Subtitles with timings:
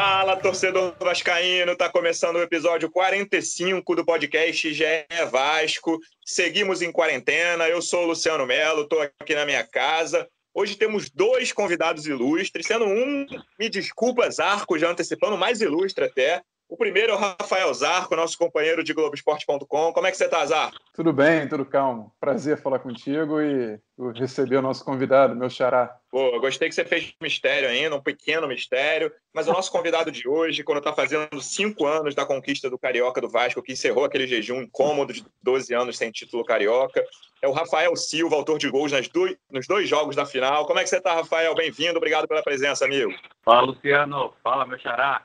[0.00, 4.84] Fala, torcedor vascaíno, tá começando o episódio 45 do podcast GE
[5.28, 5.98] Vasco.
[6.24, 7.68] Seguimos em quarentena.
[7.68, 10.28] Eu sou o Luciano Melo, tô aqui na minha casa.
[10.54, 13.26] Hoje temos dois convidados ilustres, sendo um,
[13.58, 16.42] me desculpa, Zarco, já antecipando, mais ilustre até.
[16.68, 19.92] O primeiro é o Rafael Zarco, nosso companheiro de Globoesporte.com.
[19.92, 20.78] Como é que você está, Zarco?
[20.94, 22.14] Tudo bem, tudo calmo.
[22.20, 23.80] Prazer falar contigo e
[24.14, 25.98] receber o nosso convidado, meu xará.
[26.10, 29.12] Pô, gostei que você fez mistério ainda, um pequeno mistério.
[29.34, 33.20] Mas o nosso convidado de hoje, quando está fazendo cinco anos da conquista do Carioca
[33.20, 37.04] do Vasco, que encerrou aquele jejum incômodo de 12 anos sem título carioca,
[37.42, 39.36] é o Rafael Silva, autor de gols nas do...
[39.50, 40.64] nos dois jogos da final.
[40.66, 41.54] Como é que você está, Rafael?
[41.54, 43.12] Bem-vindo, obrigado pela presença, amigo.
[43.44, 44.32] Fala, Luciano.
[44.42, 45.22] Fala, meu xará.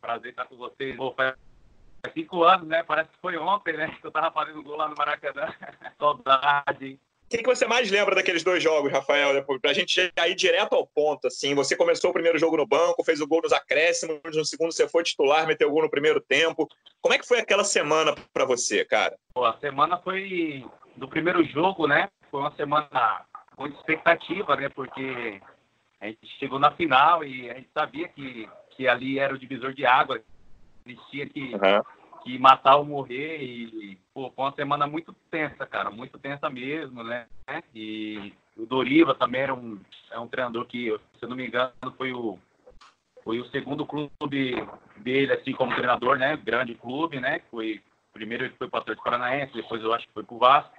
[0.00, 0.96] Prazer estar com vocês.
[0.96, 1.34] Pô, faz
[2.12, 2.82] cinco anos, né?
[2.82, 3.96] Parece que foi ontem, né?
[4.00, 5.52] Que eu tava fazendo gol lá no Maracanã.
[5.98, 6.98] Saudade.
[7.26, 9.44] O que, que, você mais lembra daqueles dois jogos, Rafael?
[9.60, 13.04] Para a gente ir direto ao ponto, assim, você começou o primeiro jogo no banco,
[13.04, 16.20] fez o gol nos acréscimos, no segundo você foi titular, meteu o gol no primeiro
[16.20, 16.68] tempo.
[17.00, 19.16] Como é que foi aquela semana para você, cara?
[19.34, 20.64] Pô, a semana foi
[20.96, 22.08] do primeiro jogo, né?
[22.30, 23.24] Foi uma semana
[23.56, 24.68] com expectativa, né?
[24.68, 25.40] Porque
[26.00, 29.72] a gente chegou na final e a gente sabia que que ali era o divisor
[29.72, 30.20] de água.
[30.84, 31.82] Eles tinham que, uhum.
[32.26, 33.40] Que matar ou morrer.
[33.40, 37.26] E, pô, foi uma semana muito tensa, cara, muito tensa mesmo, né?
[37.72, 39.78] E o Doriva também era um,
[40.10, 40.88] é um treinador que,
[41.18, 42.36] se eu não me engano, foi o,
[43.22, 44.56] foi o segundo clube
[44.96, 46.36] dele, assim, como treinador, né?
[46.36, 47.40] Grande clube, né?
[47.50, 47.80] Foi,
[48.12, 50.74] primeiro ele foi para o Atlético Paranaense, depois eu acho que foi para o Vasco.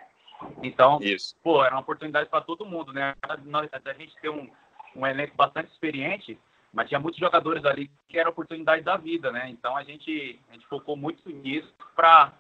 [0.62, 1.36] Então, Isso.
[1.42, 3.16] pô, era uma oportunidade para todo mundo, né?
[3.24, 4.50] A gente ter um,
[4.96, 6.38] um elenco bastante experiente,
[6.78, 9.50] mas tinha muitos jogadores ali que era oportunidade da vida, né?
[9.50, 12.32] Então a gente, a gente focou muito nisso para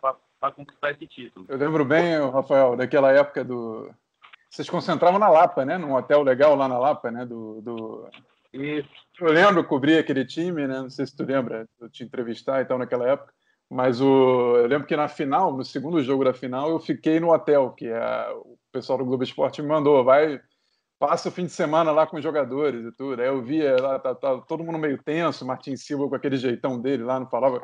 [0.56, 1.48] conquistar esse título.
[1.50, 3.90] Eu lembro bem, Rafael, daquela época do.
[4.48, 5.80] Vocês concentravam na Lapa, né?
[5.80, 7.26] Num hotel legal lá na Lapa, né?
[7.26, 8.08] Do, do...
[8.54, 8.88] Isso.
[9.20, 10.82] Eu lembro, cobrir aquele time, né?
[10.82, 13.34] Não sei se tu lembra, eu te entrevistar e tal naquela época.
[13.68, 17.34] Mas o, eu lembro que na final, no segundo jogo da final, eu fiquei no
[17.34, 20.40] hotel, que a, o pessoal do Globo Esporte me mandou, vai,
[21.00, 23.22] passa o fim de semana lá com os jogadores e tudo.
[23.22, 26.80] Aí eu via lá, tá, tá, todo mundo meio tenso, Martin Silva com aquele jeitão
[26.80, 27.62] dele lá, não falava,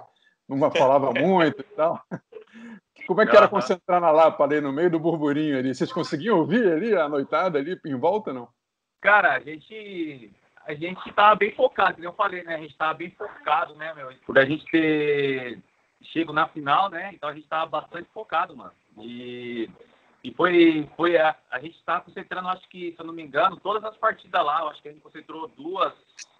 [0.48, 2.02] não falava muito e tal.
[3.08, 5.76] Como é que era concentrar na Lapa ali, no meio do burburinho ali?
[5.76, 8.48] Vocês conseguiam ouvir ali a noitada ali em volta, não?
[9.02, 10.32] Cara, a gente
[10.66, 12.56] a gente estava bem focado, como eu falei, né?
[12.56, 14.10] A gente estava bem focado, né, meu?
[14.26, 15.60] Por a gente ter
[16.02, 17.12] chego na final, né?
[17.14, 18.72] Então a gente estava bastante focado, mano.
[18.98, 19.70] E
[20.24, 23.58] e foi, foi a, a gente está concentrando, acho que, se eu não me engano,
[23.58, 24.70] todas as partidas lá.
[24.70, 25.94] Acho que a gente concentrou duas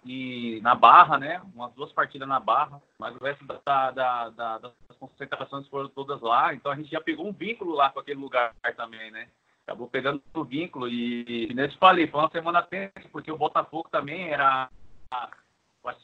[0.06, 1.42] e na Barra, né?
[1.54, 6.22] Umas duas partidas na Barra, mas o resto da, da, da, das concentrações foram todas
[6.22, 6.54] lá.
[6.54, 9.28] Então a gente já pegou um vínculo lá com aquele lugar também, né?
[9.68, 13.90] Acabou pegando o vínculo e, e nesse falei, foi uma semana tensa, porque o Botafogo
[13.92, 14.70] também era,
[15.12, 15.30] a,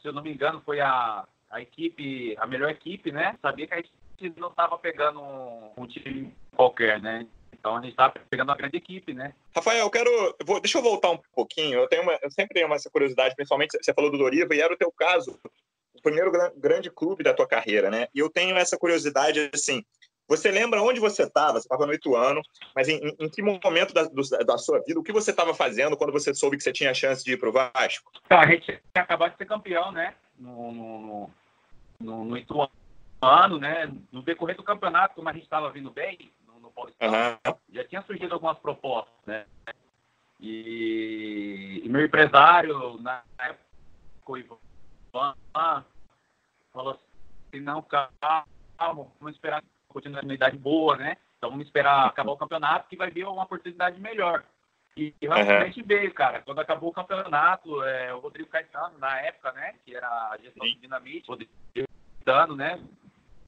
[0.00, 3.38] se eu não me engano, foi a, a equipe, a melhor equipe, né?
[3.40, 7.26] Sabia que a gente não estava pegando um, um time qualquer, né?
[7.60, 9.34] Então a gente está pegando uma grande equipe, né?
[9.54, 10.10] Rafael, eu quero.
[10.44, 11.78] Vou, deixa eu voltar um pouquinho.
[11.78, 14.72] Eu, tenho uma, eu sempre tenho essa curiosidade, principalmente você falou do Doriva, e era
[14.72, 15.38] o teu caso,
[15.94, 18.08] o primeiro grande clube da tua carreira, né?
[18.14, 19.84] E eu tenho essa curiosidade, assim.
[20.26, 21.54] Você lembra onde você estava?
[21.54, 22.40] Você estava no Ituano,
[22.74, 25.96] mas em, em, que momento da, do, da, sua vida, o que você estava fazendo
[25.96, 28.12] quando você soube que você tinha a chance de ir para o Vasco?
[28.28, 30.14] Tá, a gente tinha acabado de ser campeão, né?
[30.38, 31.30] No, no,
[31.98, 32.70] no, no Ituano,
[33.58, 33.92] né?
[34.12, 36.30] No decorrer do campeonato, como a gente estava vindo bem,
[36.84, 37.54] uhum.
[37.70, 39.46] já tinha surgido algumas propostas, né?
[40.38, 43.60] E, e meu empresário, na época,
[44.26, 44.56] o Ivan,
[46.72, 48.46] falou assim, não, calma,
[48.78, 51.16] vamos esperar uma continuidade boa, né?
[51.36, 54.44] Então vamos esperar acabar o campeonato que vai vir uma oportunidade melhor.
[54.96, 55.86] E realmente uhum.
[55.86, 56.42] veio, cara.
[56.42, 59.74] Quando acabou o campeonato, é, o Rodrigo Caetano, na época, né?
[59.84, 60.74] Que era a gestão Sim.
[60.74, 62.78] do Dinamite, o Rodrigo Caetano, né?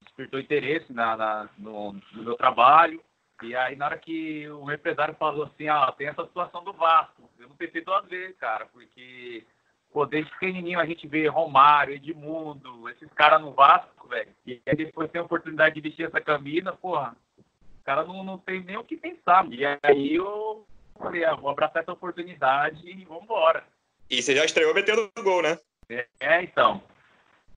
[0.03, 3.03] Despertou interesse na, na no, no, meu trabalho.
[3.43, 7.29] E aí, na hora que o empresário falou assim, ó, tem essa situação do Vasco,
[7.39, 9.45] eu não pensei duas vezes, cara, porque,
[9.93, 14.77] pô, desde pequenininho a gente vê Romário, Edmundo, esses caras no Vasco, velho, e aí
[14.77, 18.77] depois tem a oportunidade de vestir essa camisa, porra, o cara não, não tem nem
[18.77, 19.45] o que pensar.
[19.51, 20.65] E aí eu
[20.97, 23.65] falei, ah, vou abraçar essa oportunidade e vambora.
[24.09, 25.59] E você já estreou metendo gol, né?
[25.89, 26.83] É, é, então.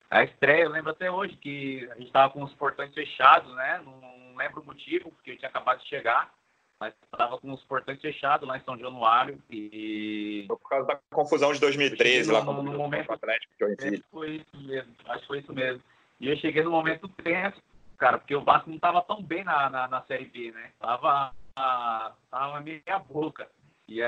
[0.10, 3.82] A estreia, eu lembro até hoje que a gente tava com os portões fechados, né?
[3.84, 6.34] Num não lembro o motivo, porque eu tinha acabado de chegar,
[6.80, 10.46] mas estava com os portões fechados lá em São Januário e...
[10.48, 14.04] Por causa da confusão de 2013 lá no, no momento, o Atlético de Joinville.
[14.12, 15.82] Foi isso mesmo, acho que foi isso mesmo.
[16.20, 17.62] E eu cheguei no momento tenso,
[17.98, 20.72] cara, porque o Vasco não estava tão bem na, na, na, Série B, né?
[20.80, 23.50] Tava, a, tava meia boca.
[23.88, 24.02] E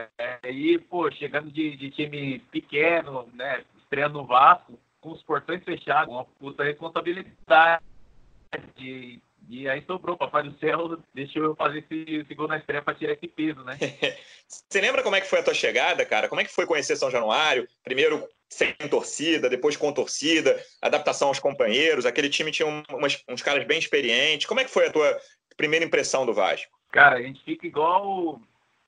[0.44, 3.63] aí, pô, chegando de, de time pequeno, né?
[3.77, 7.83] Estreando no Vasco, com os portões fechados, uma puta responsabilidade.
[9.50, 12.95] E, aí sobrou, papai do céu deixou eu fazer esse, esse gol na estreia para
[12.95, 13.78] tirar esse peso, né?
[14.48, 16.28] Você lembra como é que foi a tua chegada, cara?
[16.28, 17.68] Como é que foi conhecer São Januário?
[17.84, 23.66] Primeiro sem torcida, depois com torcida, adaptação aos companheiros, aquele time tinha umas, uns caras
[23.66, 24.45] bem experientes.
[24.45, 25.18] Como é que foi a tua
[25.56, 26.78] primeira impressão do Vasco?
[26.92, 28.42] Cara, a gente fica igual.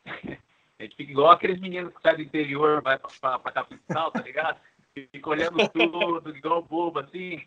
[0.80, 4.14] A gente fica igual aqueles meninos que saem do interior, vai pra, pra, pra capital,
[4.14, 4.58] tá ligado?
[4.94, 7.46] Fica olhando tudo, igual bobo, assim.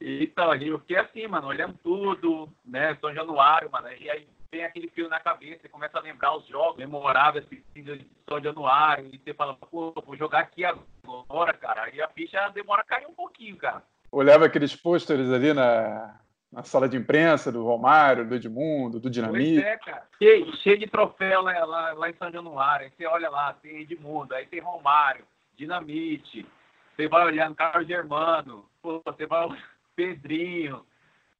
[0.00, 2.96] Então, eu fiquei assim, mano, olhando tudo, né?
[3.00, 3.88] São Januário, mano.
[3.92, 8.06] E aí vem aquele fio na cabeça, você começa a lembrar os jogos memoráveis de
[8.28, 11.84] São Januário, e você fala, pô, vou jogar aqui agora, cara.
[11.84, 13.82] Aí a ficha demora a cair um pouquinho, cara.
[14.10, 16.18] Olhava aqueles pôsteres ali na,
[16.50, 19.62] na sala de imprensa do Romário, do Edmundo, do Dinamite.
[19.62, 20.06] Pois é, cara.
[20.18, 22.86] Cheio, cheio de troféu lá, lá, lá, em São Januário.
[22.86, 25.24] Aí você olha lá, tem Edmundo, aí tem Romário,
[25.56, 26.44] Dinamite.
[26.96, 29.48] Você vai olhando Carlos Germano, pô, você vai
[30.00, 30.84] Pedrinho.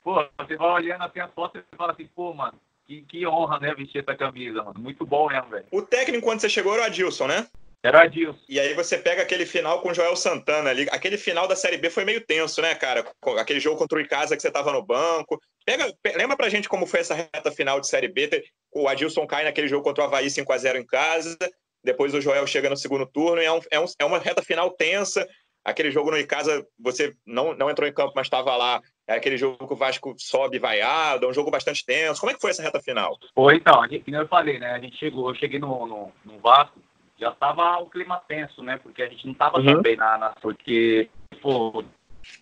[0.05, 3.59] Pô, você vai olhando assim as fotos e fala assim, pô, mano, que, que honra,
[3.59, 4.79] né, vestir essa camisa, mano.
[4.79, 5.65] Muito bom mesmo, velho.
[5.71, 7.47] O técnico, quando você chegou, era o Adilson, né?
[7.83, 8.41] Era o Adilson.
[8.49, 10.87] E aí você pega aquele final com o Joel Santana ali.
[10.91, 13.07] Aquele final da Série B foi meio tenso, né, cara?
[13.39, 15.41] Aquele jogo contra o Icasa que você tava no banco.
[15.65, 18.45] Pega, lembra pra gente como foi essa reta final de Série B?
[18.73, 21.39] O Adilson cai naquele jogo contra o Havaí 5x0 em casa.
[21.83, 24.43] Depois o Joel chega no segundo turno e é, um, é, um, é uma reta
[24.43, 25.27] final tensa.
[25.65, 28.81] Aquele jogo no Icasa, você não, não entrou em campo, mas estava lá.
[29.07, 32.21] É aquele jogo que o Vasco sobe vaiado, é um jogo bastante tenso.
[32.21, 33.19] Como é que foi essa reta final?
[33.35, 34.73] Foi, então, como eu falei, né?
[34.73, 36.81] A gente chegou, eu cheguei no, no, no Vasco,
[37.19, 38.79] já estava o clima tenso, né?
[38.83, 39.65] Porque a gente não estava uhum.
[39.65, 40.31] tão bem na, na.
[40.41, 41.11] Porque,
[41.43, 41.85] pô, o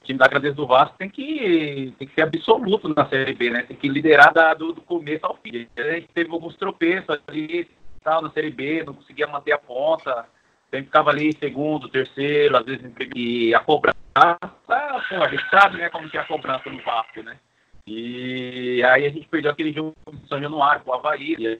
[0.05, 3.63] time da Grandeza do Vasco tem que, tem que ser absoluto na Série B, né?
[3.63, 5.67] Tem que liderar da, do, do começo ao fim.
[5.77, 7.69] A gente teve alguns tropeços ali,
[8.05, 10.25] tal, na Série B, não conseguia manter a ponta
[10.71, 12.85] sempre ficava ali em segundo, terceiro, às vezes
[13.15, 14.37] e a cobrança, ah,
[14.67, 14.75] pô,
[15.23, 17.39] a gente sabe né, como que é a cobrança no Vasco, né?
[17.87, 21.59] E aí a gente perdeu aquele jogo de São Januário com o Havaí, e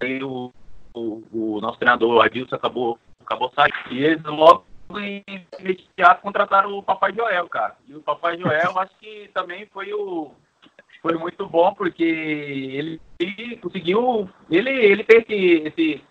[0.00, 0.50] aí o,
[0.94, 3.74] o, o nosso treinador, o Adilson, acabou, acabou saindo.
[3.90, 4.64] E eles logo
[4.98, 5.22] em
[5.58, 7.76] imediato contrataram o Papai Joel, cara.
[7.86, 10.32] E o Papai Joel, acho que também foi o
[11.02, 16.04] foi muito bom porque ele, ele conseguiu ele ele tem esse, esse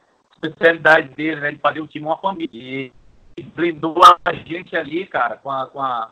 [0.47, 1.51] especialidade dele, né?
[1.51, 2.49] De fazer o time uma família.
[2.53, 2.91] E,
[3.43, 6.11] blindou a gente ali, cara, com a, com a,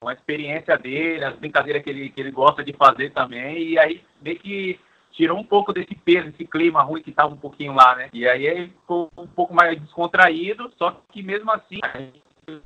[0.00, 3.70] com a experiência dele, as brincadeiras que ele, que ele gosta de fazer também.
[3.70, 4.80] E aí meio que
[5.12, 8.08] tirou um pouco desse peso, esse clima ruim que estava um pouquinho lá, né?
[8.12, 11.80] E aí ele ficou um pouco mais descontraído, só que mesmo assim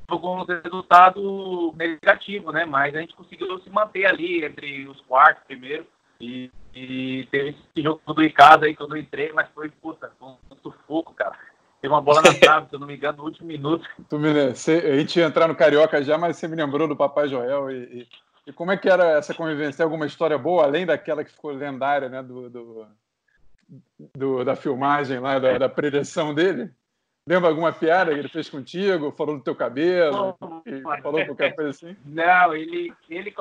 [0.09, 2.65] jogou um resultado negativo, né?
[2.65, 5.85] Mas a gente conseguiu se manter ali entre os quartos primeiro.
[6.19, 10.11] E e teve esse jogo do Icasa aí que eu não entrei, mas foi, puta,
[10.21, 11.33] um sufoco, cara.
[11.81, 13.87] Teve uma bola na trave, se eu não me engano, no último minuto.
[14.09, 16.95] Tu me, cê, a gente ia entrar no Carioca já, mas você me lembrou do
[16.95, 18.07] Papai Joel e, e,
[18.47, 19.77] e, como é que era essa convivência?
[19.77, 22.87] Tem alguma história boa, além daquela que ficou lendária, né, do, do,
[24.13, 26.69] do da filmagem lá, da, da predição dele?
[27.27, 29.11] Lembra alguma piada que ele fez contigo?
[29.11, 30.35] Falou do teu cabelo?
[30.39, 31.95] Oh, falou qualquer coisa assim?
[32.05, 33.33] Não, ele, ele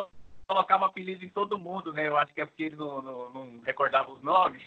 [0.46, 2.06] colocava apelido em todo mundo, né?
[2.08, 4.62] Eu acho que é porque ele não, não, não recordava os nomes.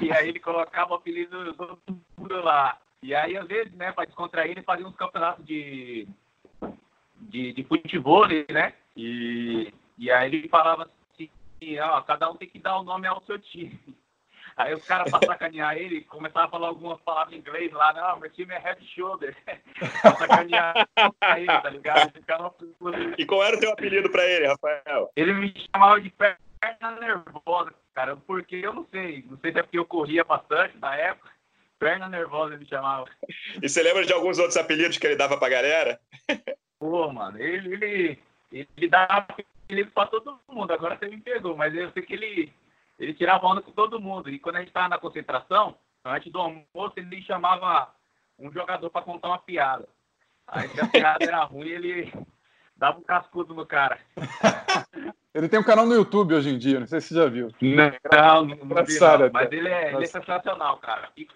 [0.00, 1.78] e aí ele colocava apelido todo
[2.16, 2.78] mundo lá.
[3.02, 6.06] E aí, às vezes, né, para descontrair, ele fazia uns campeonatos de,
[7.16, 8.74] de, de futebol, né?
[8.96, 13.22] E, e aí ele falava assim, ó, cada um tem que dar o nome ao
[13.22, 13.78] seu time.
[14.60, 18.20] Aí os caras, pra sacanear ele, começavam a falar algumas palavras em inglês lá, não,
[18.20, 19.34] meu time é head shoulder.
[20.02, 20.88] pra sacanear
[21.36, 22.12] ele, tá ligado?
[23.16, 25.10] E qual era o teu apelido pra ele, Rafael?
[25.16, 29.24] Ele me chamava de perna nervosa, cara, porque eu não sei.
[29.30, 31.30] Não sei se é porque eu corria bastante na época.
[31.78, 33.06] Perna nervosa ele me chamava.
[33.62, 35.98] E você lembra de alguns outros apelidos que ele dava pra galera?
[36.78, 40.70] Pô, mano, ele, ele, ele dava apelido pra todo mundo.
[40.70, 42.52] Agora você me pegou, mas eu sei que ele
[43.00, 44.28] ele tirava onda com todo mundo.
[44.28, 47.92] E quando a gente estava na concentração, antes do almoço, ele chamava
[48.38, 49.88] um jogador para contar uma piada.
[50.46, 52.12] Aí se a piada era ruim, ele
[52.76, 53.98] dava um cascudo no cara.
[55.32, 57.54] Ele tem um canal no YouTube hoje em dia, não sei se você já viu.
[57.60, 59.30] Não, não, não, vi, não.
[59.32, 61.08] Mas ele é, ele é sensacional, cara.
[61.14, 61.28] Que,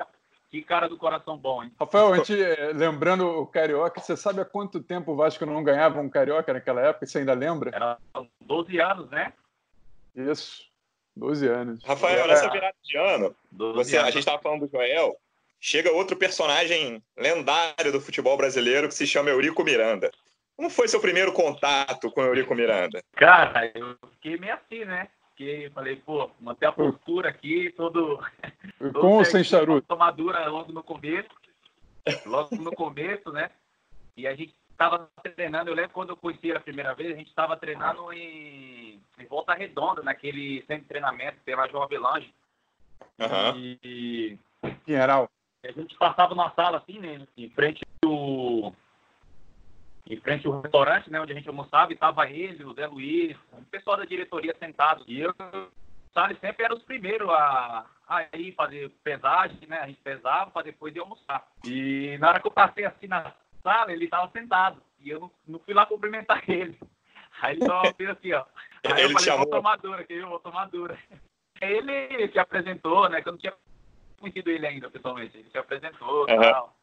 [0.50, 1.72] que, cara do coração bom, hein?
[1.78, 5.62] Rafael, a gente, eh, lembrando o Carioca, você sabe há quanto tempo o Vasco não
[5.62, 7.06] ganhava um Carioca naquela época?
[7.06, 7.70] Você ainda lembra?
[7.72, 7.96] Era
[8.40, 9.32] 12 anos, né?
[10.16, 10.64] Isso,
[11.16, 11.84] 12 anos.
[11.84, 15.16] Rafael, nessa virada de ano, você, a gente estava falando do Joel,
[15.60, 20.10] chega outro personagem lendário do futebol brasileiro que se chama Eurico Miranda.
[20.56, 23.02] Como foi seu primeiro contato com o Eurico Miranda?
[23.12, 25.08] Cara, eu fiquei meio assim, né?
[25.30, 28.22] Fiquei, falei, pô, manter a postura aqui, todo.
[28.78, 29.86] todo com ou sem charuto?
[29.86, 31.28] Tomadura logo no começo.
[32.24, 33.50] Logo no começo, né?
[34.16, 37.28] E a gente estava treinando, eu lembro quando eu conheci a primeira vez, a gente
[37.28, 38.83] estava treinando em,
[39.18, 42.32] em, Volta Redonda, naquele centro de treinamento pela João Avelange.
[43.18, 43.78] Uhum.
[43.82, 44.38] E.
[44.84, 45.28] Pinheiral.
[45.64, 47.26] A gente passava numa sala assim, né?
[47.36, 48.74] Em frente ao.
[50.06, 51.20] Em frente ao restaurante, né?
[51.20, 55.02] Onde a gente almoçava, e estava ele, o Zé Luiz, o pessoal da diretoria sentado.
[55.08, 55.34] E eu,
[56.12, 59.78] sabe, sempre era os primeiros a, a ir fazer pesagem, né?
[59.78, 61.46] A gente pesava para depois ir almoçar.
[61.64, 64.82] E na hora que eu passei assim na sala, ele estava sentado.
[65.00, 66.78] E eu não, não, fui lá cumprimentar ele.
[67.40, 68.44] Aí ele só fez assim, ó.
[68.84, 69.38] Aí ele eu falei, chamou.
[69.40, 70.98] vou tomar dura aqui, vou tomar dura.
[71.60, 73.22] Ele se apresentou, né?
[73.22, 73.54] Que eu não tinha
[74.20, 75.36] conhecido ele ainda, pessoalmente.
[75.36, 76.40] Ele se apresentou e uhum.
[76.40, 76.76] tal.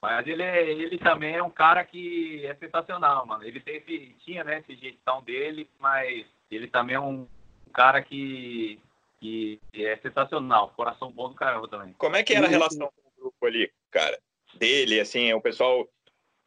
[0.00, 3.44] Mas ele, ele também é um cara que é sensacional, mano.
[3.44, 7.26] Ele teve, tinha, né, esse jeitão dele, mas ele também é um
[7.72, 8.80] cara que,
[9.20, 10.72] que é sensacional.
[10.76, 11.92] Coração bom do caramba também.
[11.92, 14.18] Como é que era a relação com o grupo ali, cara?
[14.54, 15.88] Dele, assim, o pessoal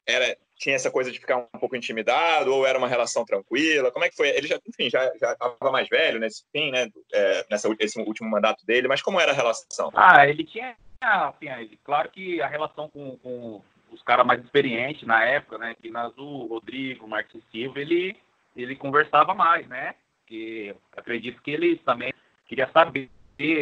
[0.06, 3.92] era tinha essa coisa de ficar um pouco intimidado ou era uma relação tranquila?
[3.92, 4.30] Como é que foi?
[4.30, 6.90] Ele já, enfim, já estava mais velho nesse fim, né?
[7.14, 9.92] É, nessa esse último mandato dele, mas como era a relação?
[9.94, 15.06] Ah, ele tinha, assim, ele, claro que a relação com, com os caras mais experientes
[15.06, 15.76] na época, né?
[15.82, 18.16] Que Nazu, Rodrigo, Martins Silva, ele
[18.56, 19.96] ele conversava mais, né?
[20.26, 22.14] Que acredito que ele também
[22.48, 23.10] queria saber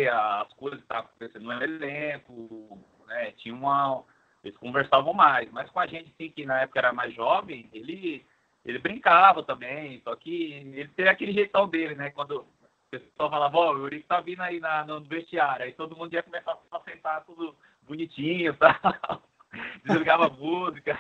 [0.09, 3.31] as coisas que estavam acontecendo no elenco, né?
[3.37, 4.03] Tinha uma
[4.43, 5.49] eles conversavam mais.
[5.51, 8.25] Mas com a gente, sim, que na época era mais jovem, ele,
[8.65, 10.01] ele brincava também.
[10.03, 12.09] Só que ele tem aquele jeitão dele, né?
[12.09, 12.47] Quando o
[12.91, 15.65] pessoal falava, ó, o Eurico tá vindo aí na, no vestiário.
[15.65, 19.23] Aí todo mundo ia começar a sentar tudo bonitinho, tal.
[19.85, 20.99] Desligava música.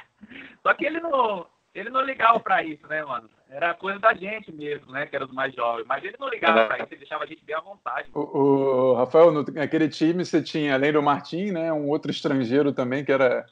[0.61, 3.29] Só que ele não, ele não ligava para isso, né, mano?
[3.53, 5.05] Era coisa da gente mesmo, né?
[5.05, 5.85] Que era os mais jovens.
[5.85, 8.09] Mas ele não ligava para isso, ele deixava a gente bem à vontade.
[8.11, 11.71] O, o Rafael, no, naquele time você tinha, além do Martim, né?
[11.71, 13.45] Um outro estrangeiro também que era.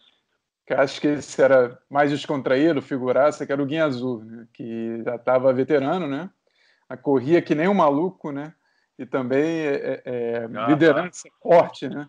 [0.66, 4.48] Que acho que esse era mais descontraído, figuraça, que era o Guinha Azul, né?
[4.54, 6.32] que já estava veterano, né?
[6.90, 8.56] A corria que nem um maluco, né?
[8.98, 11.36] E também é, é, ah, liderança tá.
[11.42, 12.08] forte, né?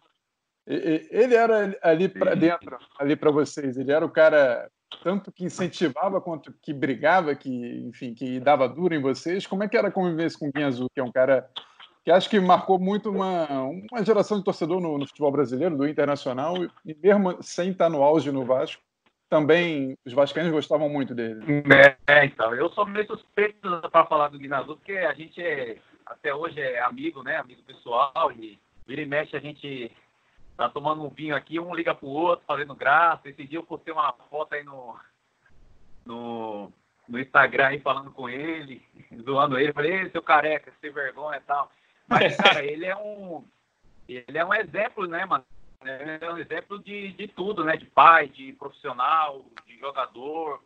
[0.67, 3.77] Ele era ali para dentro, ali para vocês.
[3.77, 4.71] Ele era o cara
[5.03, 7.51] tanto que incentivava quanto que brigava, que
[7.89, 9.47] enfim, que dava duro em vocês.
[9.47, 11.49] Como é que era a convivência com o Guinha Azul, que é um cara
[12.05, 15.87] que acho que marcou muito uma, uma geração de torcedor no, no, futebol brasileiro, do
[15.87, 18.83] Internacional, e mesmo sem estar no auge no Vasco,
[19.29, 21.41] também os vascaínos gostavam muito dele.
[22.07, 25.79] É, então, eu sou meio suspeito para falar do Guinha Azul, porque a gente é,
[26.05, 29.91] até hoje é amigo, né, amigo pessoal, e vira e mexe a gente
[30.57, 33.29] tá tomando um vinho aqui, um liga pro outro, fazendo graça.
[33.29, 34.97] Esse dia eu postei uma foto aí no,
[36.05, 36.73] no,
[37.09, 38.83] no Instagram aí falando com ele,
[39.25, 39.73] zoando ele.
[39.73, 41.71] Falei, seu careca, sem vergonha e tal.
[42.09, 43.45] Mas, cara, ele é um.
[44.09, 45.45] Ele é um exemplo, né, mano?
[45.85, 47.77] Ele é um exemplo de, de tudo, né?
[47.77, 50.61] De pai, de profissional, de jogador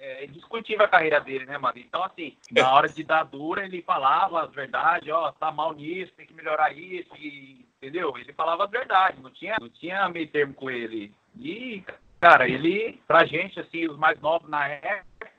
[0.00, 1.78] é indiscutível a carreira dele, né, mano?
[1.78, 6.12] Então, assim, na hora de dar dura, ele falava as verdades, ó, tá mal nisso,
[6.16, 8.16] tem que melhorar isso, e, entendeu?
[8.16, 11.12] Ele falava as verdades, não tinha, não tinha meio termo com ele.
[11.38, 11.82] E,
[12.20, 15.30] cara, ele, pra gente, assim, os mais novos na época,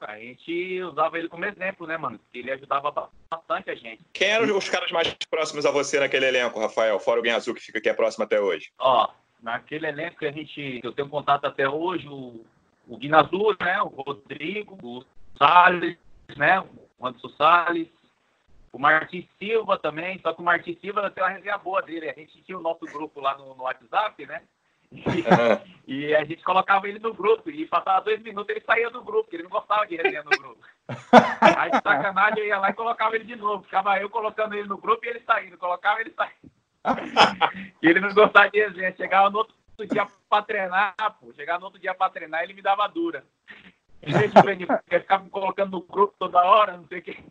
[0.00, 2.18] a gente usava ele como exemplo, né, mano?
[2.18, 4.02] Porque ele ajudava bastante a gente.
[4.12, 6.98] Quem eram os caras mais próximos a você naquele elenco, Rafael?
[6.98, 8.72] Fora o Azul, que fica aqui é próximo até hoje.
[8.78, 9.08] Ó,
[9.40, 12.44] naquele elenco que a gente, eu tenho contato até hoje, o
[12.86, 13.80] o Guinazul, né?
[13.82, 15.04] O Rodrigo, o
[15.38, 15.96] Salles,
[16.36, 16.60] né?
[16.98, 17.88] O Anderson Salles,
[18.72, 22.08] o Martin Silva também, só que o Martin Silva tem uma resenha boa dele.
[22.08, 24.42] A gente tinha o nosso grupo lá no, no WhatsApp, né?
[25.86, 29.02] E, e, a gente colocava ele no grupo e passava dois minutos ele saía do
[29.02, 30.60] grupo, porque ele não gostava de resenha no grupo.
[31.58, 33.64] Aí de sacanagem eu ia lá e colocava ele de novo.
[33.64, 36.52] Ficava eu colocando ele no grupo e ele saindo, colocava ele saindo.
[37.82, 38.94] e ele não gostava de resenha.
[38.96, 39.54] Chegava no outro
[39.90, 41.32] dia pra treinar, pô.
[41.34, 43.24] Chegar no outro dia pra treinar, ele me dava dura.
[44.02, 44.66] Em vez de
[45.00, 47.24] ficar me colocando no grupo toda hora, não sei o que.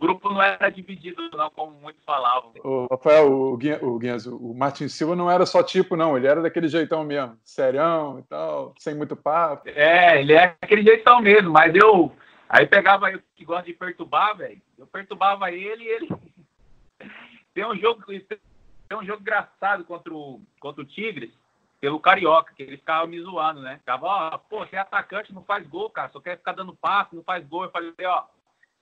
[0.00, 2.54] O grupo não era dividido, não, como muitos falavam.
[2.64, 6.16] O Rafael, o, o, Guinhas, o Martin Silva não era só tipo, não.
[6.16, 7.38] Ele era daquele jeitão mesmo.
[7.44, 9.68] Serião e tal, sem muito papo.
[9.68, 12.10] É, ele é aquele jeitão mesmo, mas eu.
[12.48, 14.62] Aí pegava eu que gosta de perturbar, velho.
[14.78, 16.08] Eu perturbava ele e ele.
[17.52, 18.02] tem um jogo.
[18.06, 21.30] Tem um jogo engraçado contra o, contra o Tigres
[21.78, 23.76] pelo Carioca, que ele ficava me zoando, né?
[23.76, 27.14] Ficava, ó, pô, você é atacante, não faz gol, cara, só quer ficar dando passe,
[27.14, 27.64] não faz gol.
[27.64, 28.24] Eu falei, ó,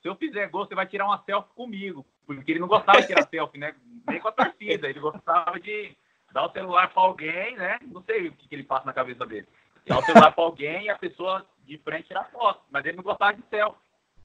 [0.00, 2.06] se eu fizer gol, você vai tirar uma selfie comigo.
[2.26, 3.74] Porque ele não gostava de tirar selfie, né?
[4.06, 4.88] Nem com a torcida.
[4.88, 5.96] Ele gostava de
[6.32, 7.78] dar o celular para alguém, né?
[7.82, 9.46] Não sei o que, que ele passa na cabeça dele.
[9.86, 12.60] Dar o celular para alguém e a pessoa de frente tirar foto.
[12.70, 13.80] Mas ele não gostava de selfie.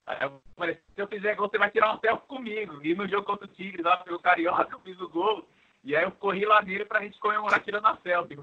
[0.05, 2.79] Aí eu falei, se eu fizer gol, você vai tirar uma selfie comigo.
[2.83, 5.47] E no jogo contra o Tigre, lá pelo Carioca, eu fiz o gol.
[5.83, 8.37] E aí eu corri lá nele pra gente comemorar tirando a selfie.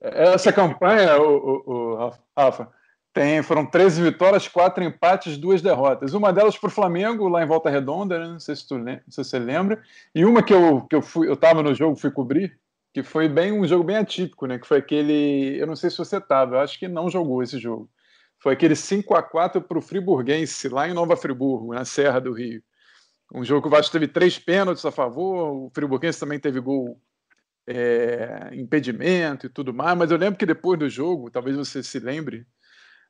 [0.00, 2.72] Essa campanha, o, o, o Rafa,
[3.14, 6.14] tem, foram 13 vitórias, 4 empates, 2 derrotas.
[6.14, 8.26] Uma delas para o Flamengo, lá em Volta Redonda, né?
[8.26, 9.80] não, sei se tu, não sei se você lembra.
[10.12, 12.58] E uma que eu, que eu fui, eu estava no jogo, fui cobrir,
[12.92, 14.58] que foi bem um jogo bem atípico, né?
[14.58, 15.56] Que foi aquele.
[15.56, 17.88] Eu não sei se você estava, eu acho que não jogou esse jogo.
[18.40, 22.32] Foi aquele 5 a 4 para o Friburguense, lá em Nova Friburgo, na Serra do
[22.32, 22.62] Rio.
[23.32, 27.00] Um jogo que o Vasco teve três pênaltis a favor, o Friburguense também teve gol
[27.66, 31.98] é, impedimento e tudo mais, mas eu lembro que depois do jogo, talvez você se
[31.98, 32.46] lembre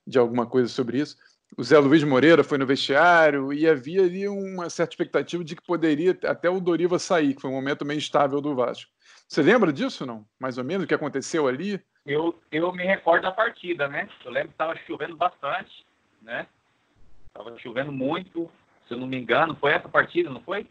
[0.06, 1.16] de alguma coisa sobre isso,
[1.56, 5.62] o Zé Luiz Moreira foi no vestiário e havia ali uma certa expectativa de que
[5.62, 8.90] poderia até o Doriva sair, que foi um momento meio instável do Vasco.
[9.28, 10.26] Você lembra disso, não?
[10.38, 11.80] Mais ou menos o que aconteceu ali?
[12.06, 14.08] eu, eu me recordo da partida, né?
[14.24, 15.86] Eu lembro que estava chovendo bastante,
[16.20, 16.46] né?
[17.32, 18.50] Tava chovendo muito,
[18.86, 20.66] se eu não me engano, foi essa partida, não foi?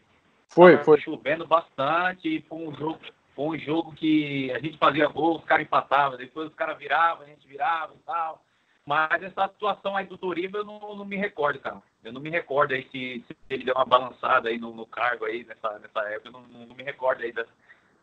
[0.48, 1.00] Foi, tava foi.
[1.00, 3.00] Chovendo bastante, e foi um jogo,
[3.34, 7.24] foi um jogo que a gente fazia gol, os caras empatavam, depois os caras viravam,
[7.24, 8.44] a gente virava e tal.
[8.86, 11.82] Mas essa situação aí do Doriva eu não, não me recordo, cara.
[12.02, 15.24] Eu não me recordo aí se, se ele deu uma balançada aí no, no cargo
[15.24, 17.50] aí nessa, nessa época, eu não, não me recordo aí dessa,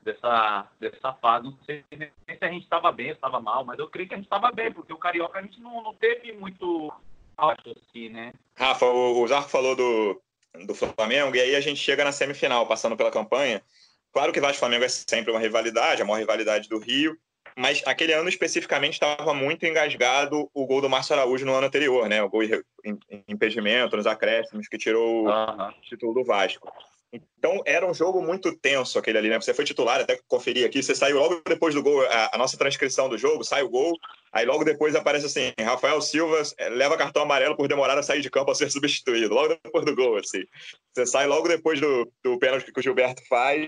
[0.02, 1.46] dessa, dessa fase.
[1.46, 4.26] Não sei se a gente estava bem, estava mal, mas eu creio que a gente
[4.26, 6.92] estava bem, porque o Carioca a gente não, não teve muito
[7.38, 8.34] alto assim, né?
[8.56, 10.22] Rafa, o, o Zarco falou do,
[10.66, 13.62] do Flamengo, e aí a gente chega na semifinal, passando pela campanha.
[14.12, 17.18] Claro que Vasco Flamengo é sempre uma rivalidade, a maior rivalidade do Rio,
[17.58, 22.08] mas aquele ano especificamente estava muito engasgado o gol do Márcio Araújo no ano anterior,
[22.08, 22.22] né?
[22.22, 25.68] O gol em impedimento, nos acréscimos, que tirou uhum.
[25.68, 26.72] o título do Vasco.
[27.14, 29.40] Então era um jogo muito tenso aquele ali, né?
[29.40, 32.58] Você foi titular, até conferir aqui, você saiu logo depois do gol, a, a, nossa
[32.58, 33.98] transcrição do jogo, sai o gol,
[34.32, 38.22] aí logo depois aparece assim, Rafael Silva eh, leva cartão amarelo por demorar a sair
[38.22, 40.44] de campo a ser substituído, logo depois do gol, assim.
[40.94, 43.68] Você sai logo depois do, do pênalti que o Gilberto faz.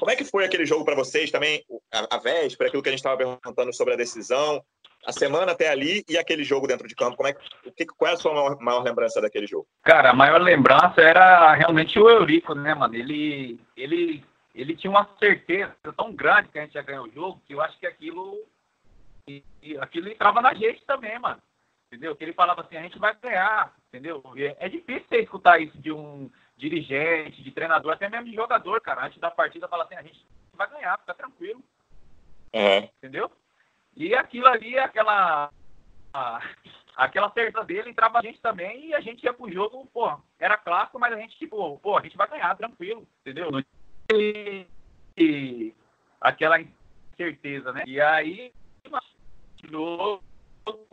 [0.00, 2.92] Como é que foi aquele jogo para vocês também, a, a véspera, aquilo que a
[2.92, 4.64] gente estava perguntando sobre a decisão?
[5.06, 7.16] a semana até ali e aquele jogo dentro de campo?
[7.16, 7.34] Como é,
[7.64, 9.66] o que, qual é a sua maior, maior, lembrança daquele jogo?
[9.82, 12.94] Cara, a maior lembrança era realmente o Eurico, né, mano?
[12.94, 14.22] Ele, ele,
[14.54, 17.62] ele tinha uma certeza tão grande que a gente ia ganhar o jogo que eu
[17.62, 18.46] acho que aquilo,
[19.80, 21.40] aquilo entrava na gente também, mano.
[21.90, 22.14] Entendeu?
[22.14, 24.22] Que ele falava assim, a gente vai ganhar, entendeu?
[24.58, 26.30] É difícil você escutar isso de um
[26.60, 29.06] dirigente, de treinador, até mesmo de jogador, cara.
[29.06, 31.62] Antes da partida, fala assim, a gente vai ganhar, fica tranquilo.
[32.54, 32.88] Uhum.
[32.98, 33.30] Entendeu?
[33.96, 35.50] E aquilo ali, aquela
[36.96, 40.56] aquela certeza dele, entrava a gente também e a gente ia pro jogo, pô, era
[40.56, 43.50] clássico, mas a gente, tipo, pô, a gente vai ganhar, tranquilo, entendeu?
[44.12, 44.66] E,
[45.16, 45.74] e
[46.20, 47.84] aquela incerteza, né?
[47.86, 48.52] E aí,
[49.70, 50.22] novo,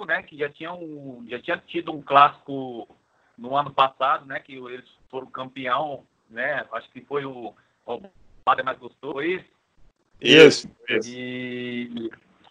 [0.08, 2.88] né, que já tinha, um, já tinha tido um clássico
[3.38, 7.54] no ano passado, né, que eles foram campeão, né, acho que foi o,
[7.86, 8.02] o
[8.64, 9.46] mais gostou, isso?
[10.22, 11.10] Isso, isso.
[11.12, 12.10] E,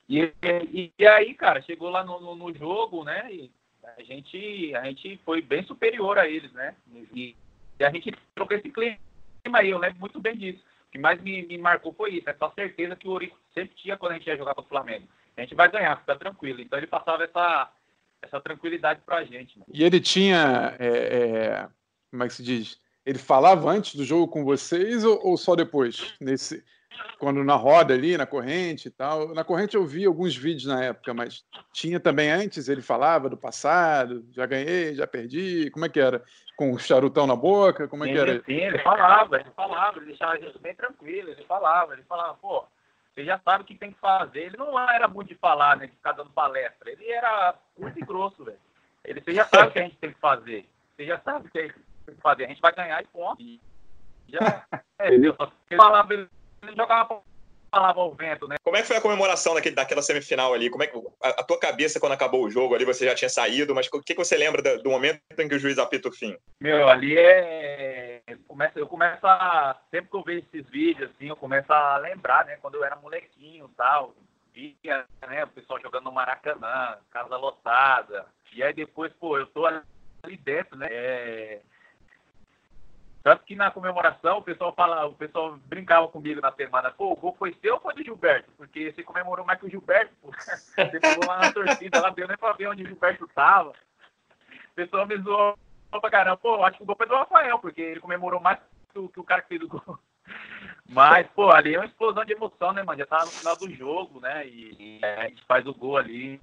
[0.09, 0.33] e,
[0.73, 3.29] e, e, aí, cara, chegou lá no, no, no, jogo, né?
[3.33, 3.51] E
[3.97, 6.75] a gente, a gente foi bem superior a eles, né?
[7.13, 7.35] E,
[7.79, 8.99] e a gente trocou esse clima
[9.53, 10.63] aí, eu lembro muito bem disso.
[10.89, 13.97] O que mais me, me marcou foi isso, essa certeza que o Orico sempre tinha
[13.97, 15.07] quando a gente ia jogar para o Flamengo.
[15.37, 16.61] A gente vai ganhar, fica tranquilo.
[16.61, 17.71] Então ele passava essa,
[18.23, 19.61] essa tranquilidade para a gente.
[19.73, 21.69] E ele tinha, é, é,
[22.11, 22.81] como é que se diz?
[23.05, 26.15] Ele falava antes do jogo com vocês ou, ou só depois?
[26.21, 26.65] Nesse,
[27.19, 29.35] quando na roda ali, na corrente e tal.
[29.35, 33.37] Na corrente eu vi alguns vídeos na época, mas tinha também antes, ele falava do
[33.37, 36.23] passado, já ganhei, já perdi, como é que era?
[36.57, 38.43] Com o charutão na boca, como é que era?
[38.45, 42.35] Sim, ele falava, ele falava, ele deixava a gente bem tranquilo, ele falava, ele falava,
[42.35, 42.65] pô,
[43.15, 44.41] você já sabe o que tem que fazer.
[44.41, 48.03] Ele não era muito de falar, né, de ficar dando palestra, ele era curto e
[48.05, 48.59] grosso, velho.
[49.05, 50.67] Ele, você já sabe o que a gente tem que fazer,
[50.97, 51.87] você já sabe o que tem que
[52.23, 53.43] fazer, a gente vai ganhar e ponto.
[54.29, 54.65] Já,
[54.99, 55.37] é, entendeu?
[55.77, 56.29] Falava,
[56.77, 57.23] jogava
[57.71, 58.57] falava ao vento, né?
[58.63, 60.71] Como é que foi a comemoração daquele, daquela semifinal ali?
[60.71, 63.29] Como é que a, a, tua cabeça quando acabou o jogo ali você já tinha
[63.29, 66.09] saído, mas o que, que você lembra do, do momento em que o juiz apita
[66.09, 66.37] o fim?
[66.61, 71.37] Meu, ali é começa, eu começo a sempre que eu vejo esses vídeos assim, eu
[71.37, 74.15] começo a lembrar, né, quando eu era molequinho, tal,
[74.55, 78.27] via, né, o pessoal jogando no Maracanã, casa lotada.
[78.55, 80.87] E aí depois, pô, eu tô ali dentro, né?
[80.91, 81.61] É,
[83.27, 87.17] tanto que na comemoração o pessoal fala, o pessoal brincava comigo na semana, pô, o
[87.17, 88.53] gol foi seu ou foi do Gilberto?
[88.57, 90.31] Porque você comemorou mais que o Gilberto, pô.
[90.39, 93.71] Você pegou lá na torcida, lá deu nem pra ver onde o Gilberto tava.
[93.71, 95.59] O pessoal me zoou
[95.91, 96.37] pra caramba.
[96.37, 98.61] Pô, acho que o gol foi do Rafael, porque ele comemorou mais
[98.93, 99.99] que o, que o cara que fez o gol.
[100.89, 103.01] Mas, pô, ali é uma explosão de emoção, né, mano?
[103.01, 104.47] Já tava no final do jogo, né?
[104.47, 106.41] E, e a gente faz o gol ali.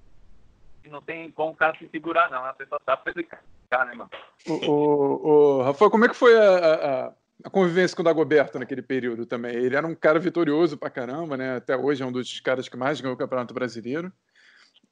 [0.90, 2.44] Não tem como o cara se segurar, não.
[2.68, 3.42] Só tá pra explicar,
[3.86, 4.10] né, mano?
[4.48, 7.14] O, o, o, Rafael, como é que foi a, a,
[7.46, 9.56] a, convivência com o Dagoberto naquele período também?
[9.56, 11.56] Ele era um cara vitorioso pra caramba, né?
[11.56, 14.12] Até hoje é um dos caras que mais ganhou o Campeonato Brasileiro.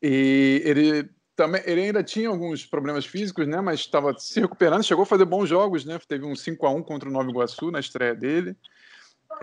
[0.01, 3.61] E ele também ele ainda tinha alguns problemas físicos, né?
[3.61, 5.99] Mas estava se recuperando, chegou a fazer bons jogos, né?
[6.07, 8.55] Teve um 5 a 1 contra o Nova Iguaçu na estreia dele.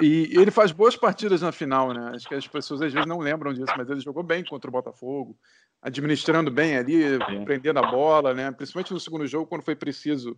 [0.00, 2.12] E ele faz boas partidas na final, né?
[2.14, 4.72] Acho que as pessoas às vezes não lembram disso, mas ele jogou bem contra o
[4.72, 5.36] Botafogo,
[5.82, 8.50] administrando bem ali, prendendo a bola, né?
[8.50, 10.36] Principalmente no segundo jogo, quando foi preciso